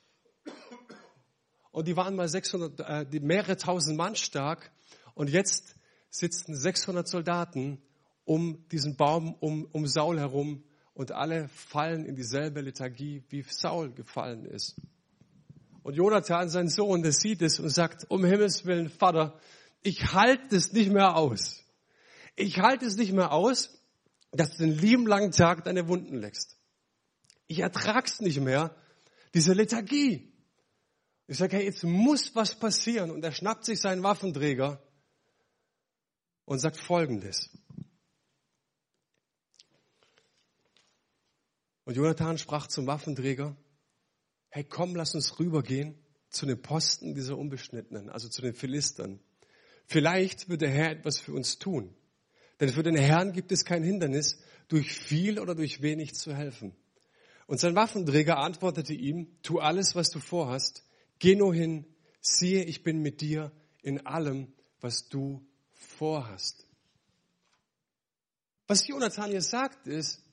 Und 1.72 1.88
die 1.88 1.96
waren 1.96 2.16
mal 2.16 2.28
600, 2.28 2.80
äh, 2.80 3.06
die 3.06 3.20
mehrere 3.20 3.58
tausend 3.58 3.98
Mann 3.98 4.16
stark. 4.16 4.72
Und 5.16 5.30
jetzt 5.30 5.76
sitzen 6.10 6.56
600 6.56 7.08
Soldaten 7.08 7.82
um 8.26 8.68
diesen 8.70 8.96
Baum, 8.96 9.34
um, 9.34 9.66
um 9.72 9.88
Saul 9.88 10.20
herum. 10.20 10.64
Und 10.94 11.12
alle 11.12 11.50
fallen 11.50 12.06
in 12.06 12.16
dieselbe 12.16 12.62
Lethargie, 12.62 13.24
wie 13.30 13.44
Saul 13.44 13.92
gefallen 13.92 14.46
ist. 14.46 14.76
Und 15.82 15.96
Jonathan, 15.96 16.50
sein 16.50 16.70
Sohn, 16.70 17.02
der 17.02 17.12
sieht 17.12 17.42
es 17.42 17.60
und 17.60 17.70
sagt, 17.70 18.10
um 18.10 18.24
Himmels 18.24 18.66
Willen, 18.66 18.90
Vater, 18.90 19.40
ich 19.84 20.14
halte 20.14 20.56
es 20.56 20.74
nicht 20.74 20.92
mehr 20.92 21.16
aus. 21.16 21.64
Ich 22.36 22.60
halte 22.60 22.86
es 22.86 22.96
nicht 22.96 23.12
mehr 23.12 23.32
aus, 23.32 23.70
dass 24.32 24.58
du 24.58 24.66
den 24.66 24.78
lieben 24.78 25.06
langen 25.06 25.32
Tag 25.32 25.66
deine 25.66 25.88
Wunden 25.88 26.18
leckst. 26.18 26.58
Ich 27.48 27.60
ertrag's 27.60 28.20
nicht 28.22 28.40
mehr, 28.40 28.76
diese 29.34 29.54
Lethargie. 29.54 30.34
Ich 31.28 31.38
sage, 31.38 31.58
hey, 31.58 31.66
jetzt 31.66 31.84
muss 31.84 32.34
was 32.36 32.58
passieren. 32.58 33.12
Und 33.12 33.24
er 33.24 33.32
schnappt 33.32 33.66
sich 33.66 33.80
seinen 33.80 34.04
Waffenträger 34.04 34.82
und 36.46 36.60
sagt 36.60 36.78
Folgendes. 36.78 37.50
Und 41.86 41.96
Jonathan 41.96 42.38
sprach 42.38 42.68
zum 42.68 42.88
Waffenträger, 42.88 43.56
hey, 44.50 44.64
komm, 44.64 44.96
lass 44.96 45.14
uns 45.16 45.40
rübergehen 45.40 46.02
zu 46.30 46.46
den 46.46 46.62
Posten 46.62 47.14
dieser 47.14 47.38
Unbeschnittenen, 47.38 48.10
also 48.10 48.30
zu 48.30 48.42
den 48.42 48.54
Philistern. 48.54 49.20
Vielleicht 49.86 50.50
wird 50.50 50.62
der 50.62 50.70
Herr 50.70 50.92
etwas 50.92 51.20
für 51.20 51.34
uns 51.34 51.60
tun. 51.60 51.96
Denn 52.60 52.70
für 52.70 52.84
den 52.84 52.96
Herrn 52.96 53.34
gibt 53.34 53.52
es 53.52 53.66
kein 53.66 53.84
Hindernis, 53.84 54.40
durch 54.68 54.94
viel 54.94 55.40
oder 55.40 55.56
durch 55.56 55.82
wenig 55.82 56.16
zu 56.16 56.36
helfen. 56.36 56.76
Und 57.48 57.60
sein 57.60 57.76
Waffenträger 57.76 58.38
antwortete 58.38 58.94
ihm, 58.94 59.28
tu 59.44 59.60
alles, 59.60 59.96
was 59.96 60.10
du 60.10 60.20
vorhast, 60.20 60.86
geh 61.20 61.36
nur 61.36 61.54
hin, 61.54 61.86
siehe, 62.22 62.64
ich 62.64 62.84
bin 62.84 63.02
mit 63.02 63.22
dir 63.22 63.52
in 63.82 64.06
allem, 64.06 64.54
was 64.80 65.10
du 65.10 65.46
vorhast. 65.74 66.66
Was 68.68 68.88
Jonathan 68.88 69.30
hier 69.30 69.42
sagt 69.42 69.88
ist, 69.88 70.24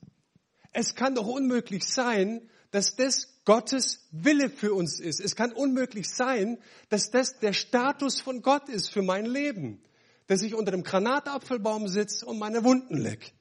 es 0.71 0.95
kann 0.95 1.15
doch 1.15 1.27
unmöglich 1.27 1.83
sein, 1.83 2.49
dass 2.71 2.95
das 2.95 3.30
Gottes 3.45 4.07
Wille 4.11 4.49
für 4.49 4.73
uns 4.73 4.99
ist. 4.99 5.19
Es 5.19 5.35
kann 5.35 5.51
unmöglich 5.51 6.09
sein, 6.09 6.59
dass 6.89 7.09
das 7.09 7.39
der 7.39 7.53
Status 7.53 8.21
von 8.21 8.41
Gott 8.41 8.69
ist 8.69 8.89
für 8.89 9.01
mein 9.01 9.25
Leben. 9.25 9.81
Dass 10.27 10.43
ich 10.43 10.53
unter 10.53 10.71
dem 10.71 10.83
Granatapfelbaum 10.83 11.87
sitze 11.87 12.25
und 12.25 12.39
meine 12.39 12.63
Wunden 12.63 12.97
leck. 12.97 13.33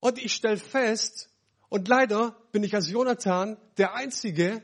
Und 0.00 0.18
ich 0.18 0.32
stelle 0.32 0.58
fest, 0.58 1.30
und 1.68 1.88
leider 1.88 2.36
bin 2.52 2.62
ich 2.62 2.74
als 2.74 2.88
Jonathan 2.88 3.58
der 3.76 3.94
Einzige, 3.94 4.62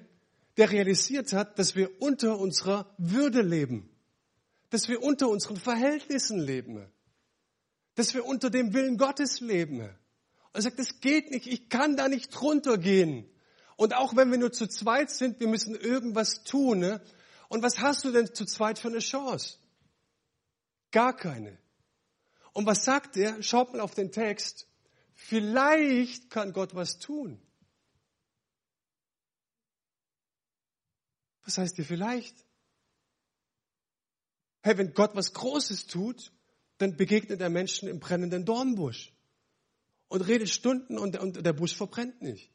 der 0.56 0.70
realisiert 0.70 1.32
hat, 1.32 1.58
dass 1.58 1.74
wir 1.76 1.90
unter 2.00 2.38
unserer 2.38 2.94
Würde 2.96 3.42
leben. 3.42 3.90
Dass 4.70 4.88
wir 4.88 5.02
unter 5.02 5.28
unseren 5.28 5.56
Verhältnissen 5.56 6.38
leben. 6.38 6.86
Dass 7.94 8.14
wir 8.14 8.24
unter 8.24 8.50
dem 8.50 8.72
Willen 8.72 8.96
Gottes 8.96 9.40
leben. 9.40 9.88
Er 10.54 10.62
sagt, 10.62 10.78
das 10.78 11.00
geht 11.00 11.32
nicht, 11.32 11.48
ich 11.48 11.68
kann 11.68 11.96
da 11.96 12.08
nicht 12.08 12.40
runtergehen. 12.40 13.28
Und 13.76 13.92
auch 13.92 14.14
wenn 14.14 14.30
wir 14.30 14.38
nur 14.38 14.52
zu 14.52 14.68
zweit 14.68 15.10
sind, 15.10 15.40
wir 15.40 15.48
müssen 15.48 15.74
irgendwas 15.74 16.44
tun. 16.44 16.78
Ne? 16.78 17.02
Und 17.48 17.64
was 17.64 17.80
hast 17.80 18.04
du 18.04 18.12
denn 18.12 18.32
zu 18.32 18.46
zweit 18.46 18.78
für 18.78 18.86
eine 18.86 19.00
Chance? 19.00 19.58
Gar 20.92 21.16
keine. 21.16 21.58
Und 22.52 22.66
was 22.66 22.84
sagt 22.84 23.16
er? 23.16 23.42
Schaut 23.42 23.72
mal 23.72 23.80
auf 23.80 23.96
den 23.96 24.12
Text. 24.12 24.68
Vielleicht 25.16 26.30
kann 26.30 26.52
Gott 26.52 26.76
was 26.76 27.00
tun. 27.00 27.42
Was 31.42 31.58
heißt 31.58 31.74
hier 31.74 31.84
vielleicht? 31.84 32.36
Hey, 34.62 34.78
wenn 34.78 34.94
Gott 34.94 35.16
was 35.16 35.32
Großes 35.32 35.88
tut, 35.88 36.32
dann 36.78 36.96
begegnet 36.96 37.40
er 37.40 37.50
Menschen 37.50 37.88
im 37.88 37.98
brennenden 37.98 38.44
Dornbusch 38.44 39.13
und 40.14 40.20
redet 40.20 40.48
Stunden 40.48 40.96
und, 40.96 41.18
und 41.18 41.44
der 41.44 41.52
Busch 41.52 41.74
verbrennt 41.74 42.22
nicht. 42.22 42.48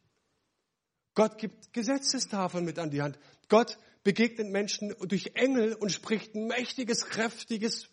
Gott 1.14 1.38
gibt 1.38 1.74
Gesetzestafeln 1.74 2.64
mit 2.64 2.80
an 2.80 2.90
die 2.90 3.02
Hand. 3.02 3.20
Gott 3.50 3.78
begegnet 4.06 4.48
Menschen 4.48 4.96
durch 5.10 5.32
Engel 5.36 5.74
und 5.74 5.92
spricht 5.92 6.36
ein 6.36 6.48
mächtiges, 6.48 7.08
kräftiges, 7.08 7.90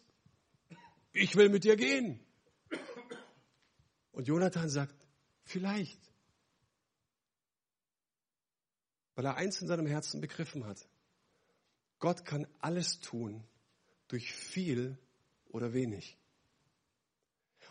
ich 1.12 1.34
will 1.34 1.48
mit 1.48 1.64
dir 1.64 1.74
gehen. 1.74 2.20
Und 4.12 4.28
Jonathan 4.28 4.68
sagt, 4.68 4.94
vielleicht. 5.42 6.00
Weil 9.16 9.24
er 9.24 9.34
eins 9.34 9.60
in 9.60 9.66
seinem 9.66 9.86
Herzen 9.88 10.20
begriffen 10.20 10.64
hat. 10.64 10.88
Gott 11.98 12.24
kann 12.24 12.46
alles 12.60 13.00
tun 13.00 13.42
durch 14.06 14.32
viel 14.32 14.96
oder 15.48 15.72
wenig. 15.72 16.16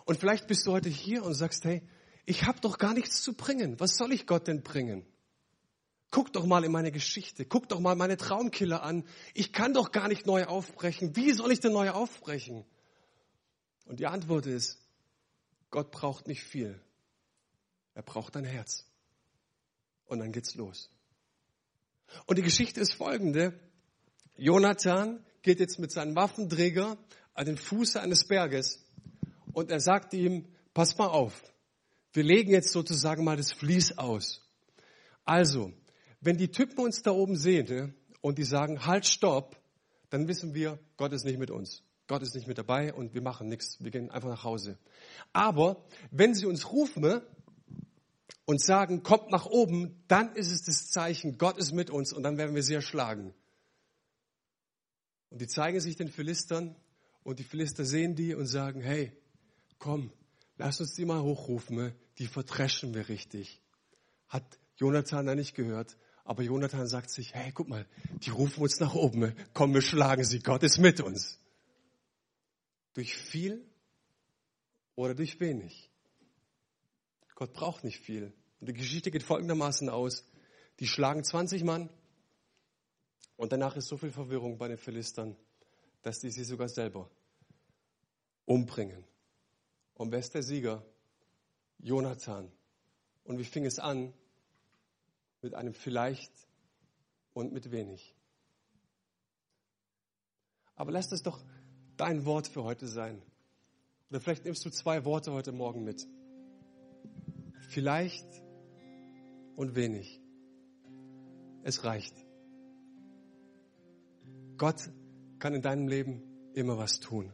Und 0.05 0.19
vielleicht 0.19 0.47
bist 0.47 0.65
du 0.65 0.71
heute 0.71 0.89
hier 0.89 1.23
und 1.23 1.33
sagst, 1.33 1.65
hey, 1.65 1.81
ich 2.25 2.43
habe 2.43 2.59
doch 2.61 2.77
gar 2.77 2.93
nichts 2.93 3.21
zu 3.21 3.33
bringen. 3.33 3.79
Was 3.79 3.97
soll 3.97 4.13
ich 4.13 4.25
Gott 4.25 4.47
denn 4.47 4.63
bringen? 4.63 5.05
Guck 6.11 6.31
doch 6.31 6.45
mal 6.45 6.63
in 6.63 6.71
meine 6.71 6.91
Geschichte, 6.91 7.45
guck 7.45 7.67
doch 7.67 7.79
mal 7.79 7.95
meine 7.95 8.15
Traumkiller 8.15 8.83
an. 8.83 9.03
Ich 9.33 9.51
kann 9.51 9.73
doch 9.73 9.91
gar 9.91 10.07
nicht 10.07 10.25
neu 10.25 10.45
aufbrechen. 10.45 11.15
Wie 11.15 11.33
soll 11.33 11.51
ich 11.51 11.59
denn 11.59 11.73
neu 11.73 11.89
aufbrechen? 11.89 12.63
Und 13.85 13.99
die 13.99 14.05
Antwort 14.05 14.45
ist, 14.45 14.79
Gott 15.71 15.91
braucht 15.91 16.27
nicht 16.27 16.43
viel. 16.43 16.79
Er 17.95 18.03
braucht 18.03 18.35
dein 18.35 18.45
Herz. 18.45 18.85
Und 20.05 20.19
dann 20.19 20.31
geht's 20.31 20.55
los. 20.55 20.89
Und 22.27 22.37
die 22.37 22.43
Geschichte 22.43 22.79
ist 22.79 22.93
folgende. 22.93 23.59
Jonathan 24.37 25.25
geht 25.41 25.59
jetzt 25.59 25.79
mit 25.79 25.91
seinem 25.91 26.15
Waffenträger 26.15 26.97
an 27.33 27.45
den 27.45 27.57
Fuße 27.57 27.99
eines 27.99 28.27
Berges 28.27 28.84
und 29.55 29.71
er 29.71 29.79
sagt 29.79 30.13
ihm, 30.13 30.45
pass 30.73 30.97
mal 30.97 31.07
auf, 31.07 31.41
Wir 32.13 32.23
legen 32.23 32.51
jetzt 32.51 32.71
sozusagen 32.71 33.25
mal 33.25 33.35
das 33.35 33.51
Vlies 33.51 33.97
aus. 33.97 34.41
Also, 35.25 35.73
wenn 36.21 36.37
die 36.37 36.49
Typen 36.49 36.79
uns 36.79 37.01
da 37.01 37.11
oben 37.11 37.35
sehen 37.35 37.67
ne, 37.67 37.93
und 38.21 38.37
die 38.37 38.45
sagen, 38.45 38.85
halt, 38.85 39.05
stopp, 39.05 39.57
dann 40.09 40.29
wissen 40.29 40.53
wir, 40.53 40.79
Gott 40.95 41.11
ist 41.11 41.25
nicht 41.25 41.39
mit 41.39 41.51
uns. 41.51 41.83
Gott 42.07 42.21
ist 42.21 42.33
nicht 42.33 42.47
mit 42.47 42.57
dabei 42.57 42.93
und 42.93 43.13
wir 43.13 43.21
machen 43.21 43.49
nichts. 43.49 43.83
Wir 43.83 43.91
gehen 43.91 44.11
einfach 44.11 44.29
nach 44.29 44.45
Hause. 44.45 44.77
Aber 45.33 45.83
wenn 46.09 46.33
sie 46.33 46.45
uns 46.45 46.71
rufen 46.71 47.21
und 48.45 48.61
sagen, 48.61 49.03
kommt 49.03 49.29
nach 49.29 49.45
oben, 49.45 50.01
dann 50.07 50.33
ist 50.35 50.51
es 50.51 50.63
das 50.63 50.89
Zeichen, 50.91 51.37
Gott 51.37 51.57
ist 51.57 51.73
mit 51.73 51.89
uns 51.89 52.13
und 52.13 52.23
dann 52.23 52.37
werden 52.37 52.55
wir 52.55 52.63
sie 52.63 52.75
erschlagen. 52.75 53.33
Und 55.31 55.41
die 55.41 55.47
zeigen 55.47 55.81
sich 55.81 55.97
den 55.97 56.07
Philistern 56.07 56.75
und 57.23 57.39
die 57.39 57.43
Philister 57.43 57.83
sehen 57.83 58.15
die 58.15 58.35
und 58.35 58.45
sagen, 58.45 58.79
hey, 58.79 59.11
komm, 59.85 60.11
lass 60.57 60.81
uns 60.81 60.95
die 60.95 61.05
mal 61.05 61.21
hochrufen, 61.21 61.77
ne? 61.77 61.95
die 62.17 62.25
verdreschen 62.25 62.95
wir 62.95 63.07
richtig. 63.07 63.61
Hat 64.27 64.59
Jonathan 64.77 65.27
da 65.27 65.35
nicht 65.35 65.53
gehört, 65.53 65.95
aber 66.23 66.41
Jonathan 66.41 66.87
sagt 66.87 67.11
sich, 67.11 67.35
hey, 67.35 67.51
guck 67.51 67.69
mal, 67.69 67.85
die 68.23 68.31
rufen 68.31 68.63
uns 68.63 68.79
nach 68.79 68.95
oben, 68.95 69.19
ne? 69.19 69.35
komm, 69.53 69.75
wir 69.75 69.83
schlagen 69.83 70.23
sie, 70.23 70.39
Gott 70.39 70.63
ist 70.63 70.79
mit 70.79 71.01
uns. 71.01 71.39
Durch 72.95 73.15
viel 73.15 73.63
oder 74.95 75.13
durch 75.13 75.39
wenig. 75.39 75.91
Gott 77.35 77.53
braucht 77.53 77.83
nicht 77.83 77.99
viel. 77.99 78.33
Und 78.59 78.69
die 78.69 78.73
Geschichte 78.73 79.11
geht 79.11 79.21
folgendermaßen 79.21 79.89
aus. 79.89 80.25
Die 80.79 80.87
schlagen 80.87 81.23
20 81.23 81.63
Mann 81.63 81.91
und 83.35 83.51
danach 83.51 83.75
ist 83.75 83.87
so 83.87 83.97
viel 83.97 84.11
Verwirrung 84.11 84.57
bei 84.57 84.67
den 84.67 84.77
Philistern, 84.77 85.35
dass 86.01 86.21
die 86.21 86.31
sie 86.31 86.43
sogar 86.43 86.69
selber 86.69 87.07
umbringen. 88.45 89.05
Und 89.95 90.11
wer 90.11 90.19
ist 90.19 90.33
der 90.33 90.43
Sieger? 90.43 90.85
Jonathan. 91.79 92.51
Und 93.23 93.39
wie 93.39 93.43
fing 93.43 93.65
es 93.65 93.79
an? 93.79 94.13
Mit 95.41 95.53
einem 95.53 95.73
vielleicht 95.73 96.31
und 97.33 97.53
mit 97.53 97.71
wenig. 97.71 98.15
Aber 100.75 100.91
lass 100.91 101.09
das 101.09 101.23
doch 101.23 101.43
dein 101.97 102.25
Wort 102.25 102.47
für 102.47 102.63
heute 102.63 102.87
sein. 102.87 103.21
Oder 104.09 104.19
vielleicht 104.19 104.45
nimmst 104.45 104.65
du 104.65 104.69
zwei 104.69 105.05
Worte 105.05 105.31
heute 105.31 105.51
Morgen 105.51 105.83
mit. 105.83 106.07
Vielleicht 107.69 108.27
und 109.55 109.75
wenig. 109.75 110.21
Es 111.63 111.83
reicht. 111.83 112.13
Gott 114.57 114.89
kann 115.39 115.53
in 115.53 115.61
deinem 115.61 115.87
Leben 115.87 116.21
immer 116.53 116.77
was 116.77 116.99
tun. 116.99 117.33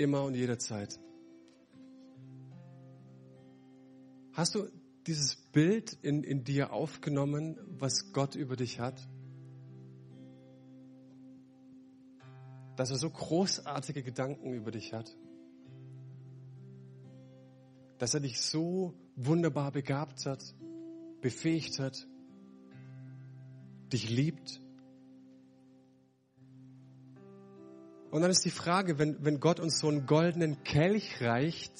Immer 0.00 0.24
und 0.24 0.34
jederzeit. 0.34 0.98
Hast 4.32 4.54
du 4.54 4.66
dieses 5.06 5.36
Bild 5.36 5.92
in, 5.92 6.24
in 6.24 6.42
dir 6.42 6.72
aufgenommen, 6.72 7.60
was 7.78 8.10
Gott 8.14 8.34
über 8.34 8.56
dich 8.56 8.80
hat? 8.80 9.06
Dass 12.76 12.90
er 12.90 12.96
so 12.96 13.10
großartige 13.10 14.02
Gedanken 14.02 14.54
über 14.54 14.70
dich 14.70 14.94
hat? 14.94 15.14
Dass 17.98 18.14
er 18.14 18.20
dich 18.20 18.40
so 18.40 18.94
wunderbar 19.16 19.70
begabt 19.70 20.24
hat, 20.24 20.42
befähigt 21.20 21.78
hat, 21.78 22.08
dich 23.92 24.08
liebt? 24.08 24.62
Und 28.10 28.22
dann 28.22 28.30
ist 28.30 28.44
die 28.44 28.50
Frage, 28.50 28.98
wenn, 28.98 29.24
wenn 29.24 29.38
Gott 29.38 29.60
uns 29.60 29.78
so 29.78 29.88
einen 29.88 30.06
goldenen 30.06 30.64
Kelch 30.64 31.20
reicht, 31.20 31.72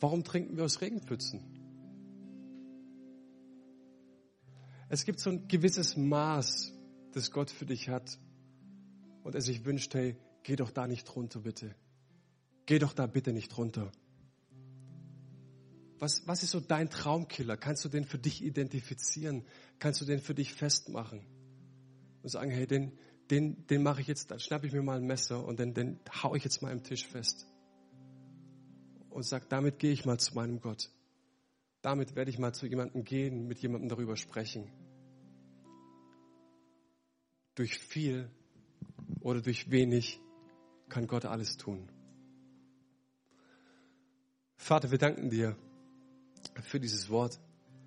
warum 0.00 0.24
trinken 0.24 0.56
wir 0.56 0.64
aus 0.64 0.80
Regenpfützen? 0.80 1.42
Es 4.88 5.04
gibt 5.04 5.20
so 5.20 5.30
ein 5.30 5.48
gewisses 5.48 5.96
Maß, 5.96 6.72
das 7.12 7.30
Gott 7.30 7.50
für 7.50 7.66
dich 7.66 7.88
hat 7.88 8.18
und 9.22 9.34
er 9.34 9.42
sich 9.42 9.64
wünscht, 9.64 9.94
hey, 9.94 10.16
geh 10.42 10.56
doch 10.56 10.70
da 10.70 10.86
nicht 10.86 11.14
runter, 11.14 11.40
bitte. 11.40 11.74
Geh 12.64 12.78
doch 12.78 12.94
da 12.94 13.06
bitte 13.06 13.32
nicht 13.32 13.56
runter. 13.56 13.92
Was, 15.98 16.26
was 16.26 16.42
ist 16.42 16.50
so 16.50 16.60
dein 16.60 16.90
Traumkiller? 16.90 17.56
Kannst 17.56 17.84
du 17.84 17.88
den 17.88 18.04
für 18.04 18.18
dich 18.18 18.42
identifizieren? 18.42 19.44
Kannst 19.78 20.00
du 20.00 20.04
den 20.04 20.20
für 20.20 20.34
dich 20.34 20.52
festmachen? 20.52 21.24
Und 22.22 22.28
sagen, 22.28 22.50
hey, 22.50 22.66
den, 22.66 22.92
den, 23.30 23.66
den 23.66 23.82
mache 23.82 24.00
ich 24.00 24.06
jetzt, 24.06 24.30
dann 24.30 24.40
schnappe 24.40 24.66
ich 24.66 24.72
mir 24.72 24.82
mal 24.82 24.98
ein 24.98 25.06
Messer 25.06 25.44
und 25.44 25.58
den, 25.58 25.74
den 25.74 26.00
hau 26.22 26.34
ich 26.34 26.44
jetzt 26.44 26.62
mal 26.62 26.70
im 26.70 26.82
Tisch 26.82 27.06
fest. 27.06 27.46
Und 29.10 29.24
sag, 29.24 29.48
damit 29.48 29.78
gehe 29.78 29.92
ich 29.92 30.04
mal 30.04 30.18
zu 30.18 30.34
meinem 30.34 30.60
Gott. 30.60 30.90
Damit 31.82 32.14
werde 32.14 32.30
ich 32.30 32.38
mal 32.38 32.54
zu 32.54 32.66
jemandem 32.66 33.04
gehen, 33.04 33.46
mit 33.46 33.58
jemandem 33.58 33.88
darüber 33.88 34.16
sprechen. 34.16 34.70
Durch 37.54 37.78
viel 37.78 38.30
oder 39.20 39.42
durch 39.42 39.70
wenig 39.70 40.20
kann 40.88 41.06
Gott 41.06 41.24
alles 41.24 41.56
tun. 41.56 41.90
Vater, 44.56 44.90
wir 44.90 44.98
danken 44.98 45.28
dir 45.28 45.56
für 46.62 46.78
dieses 46.78 47.10
Wort. 47.10 47.40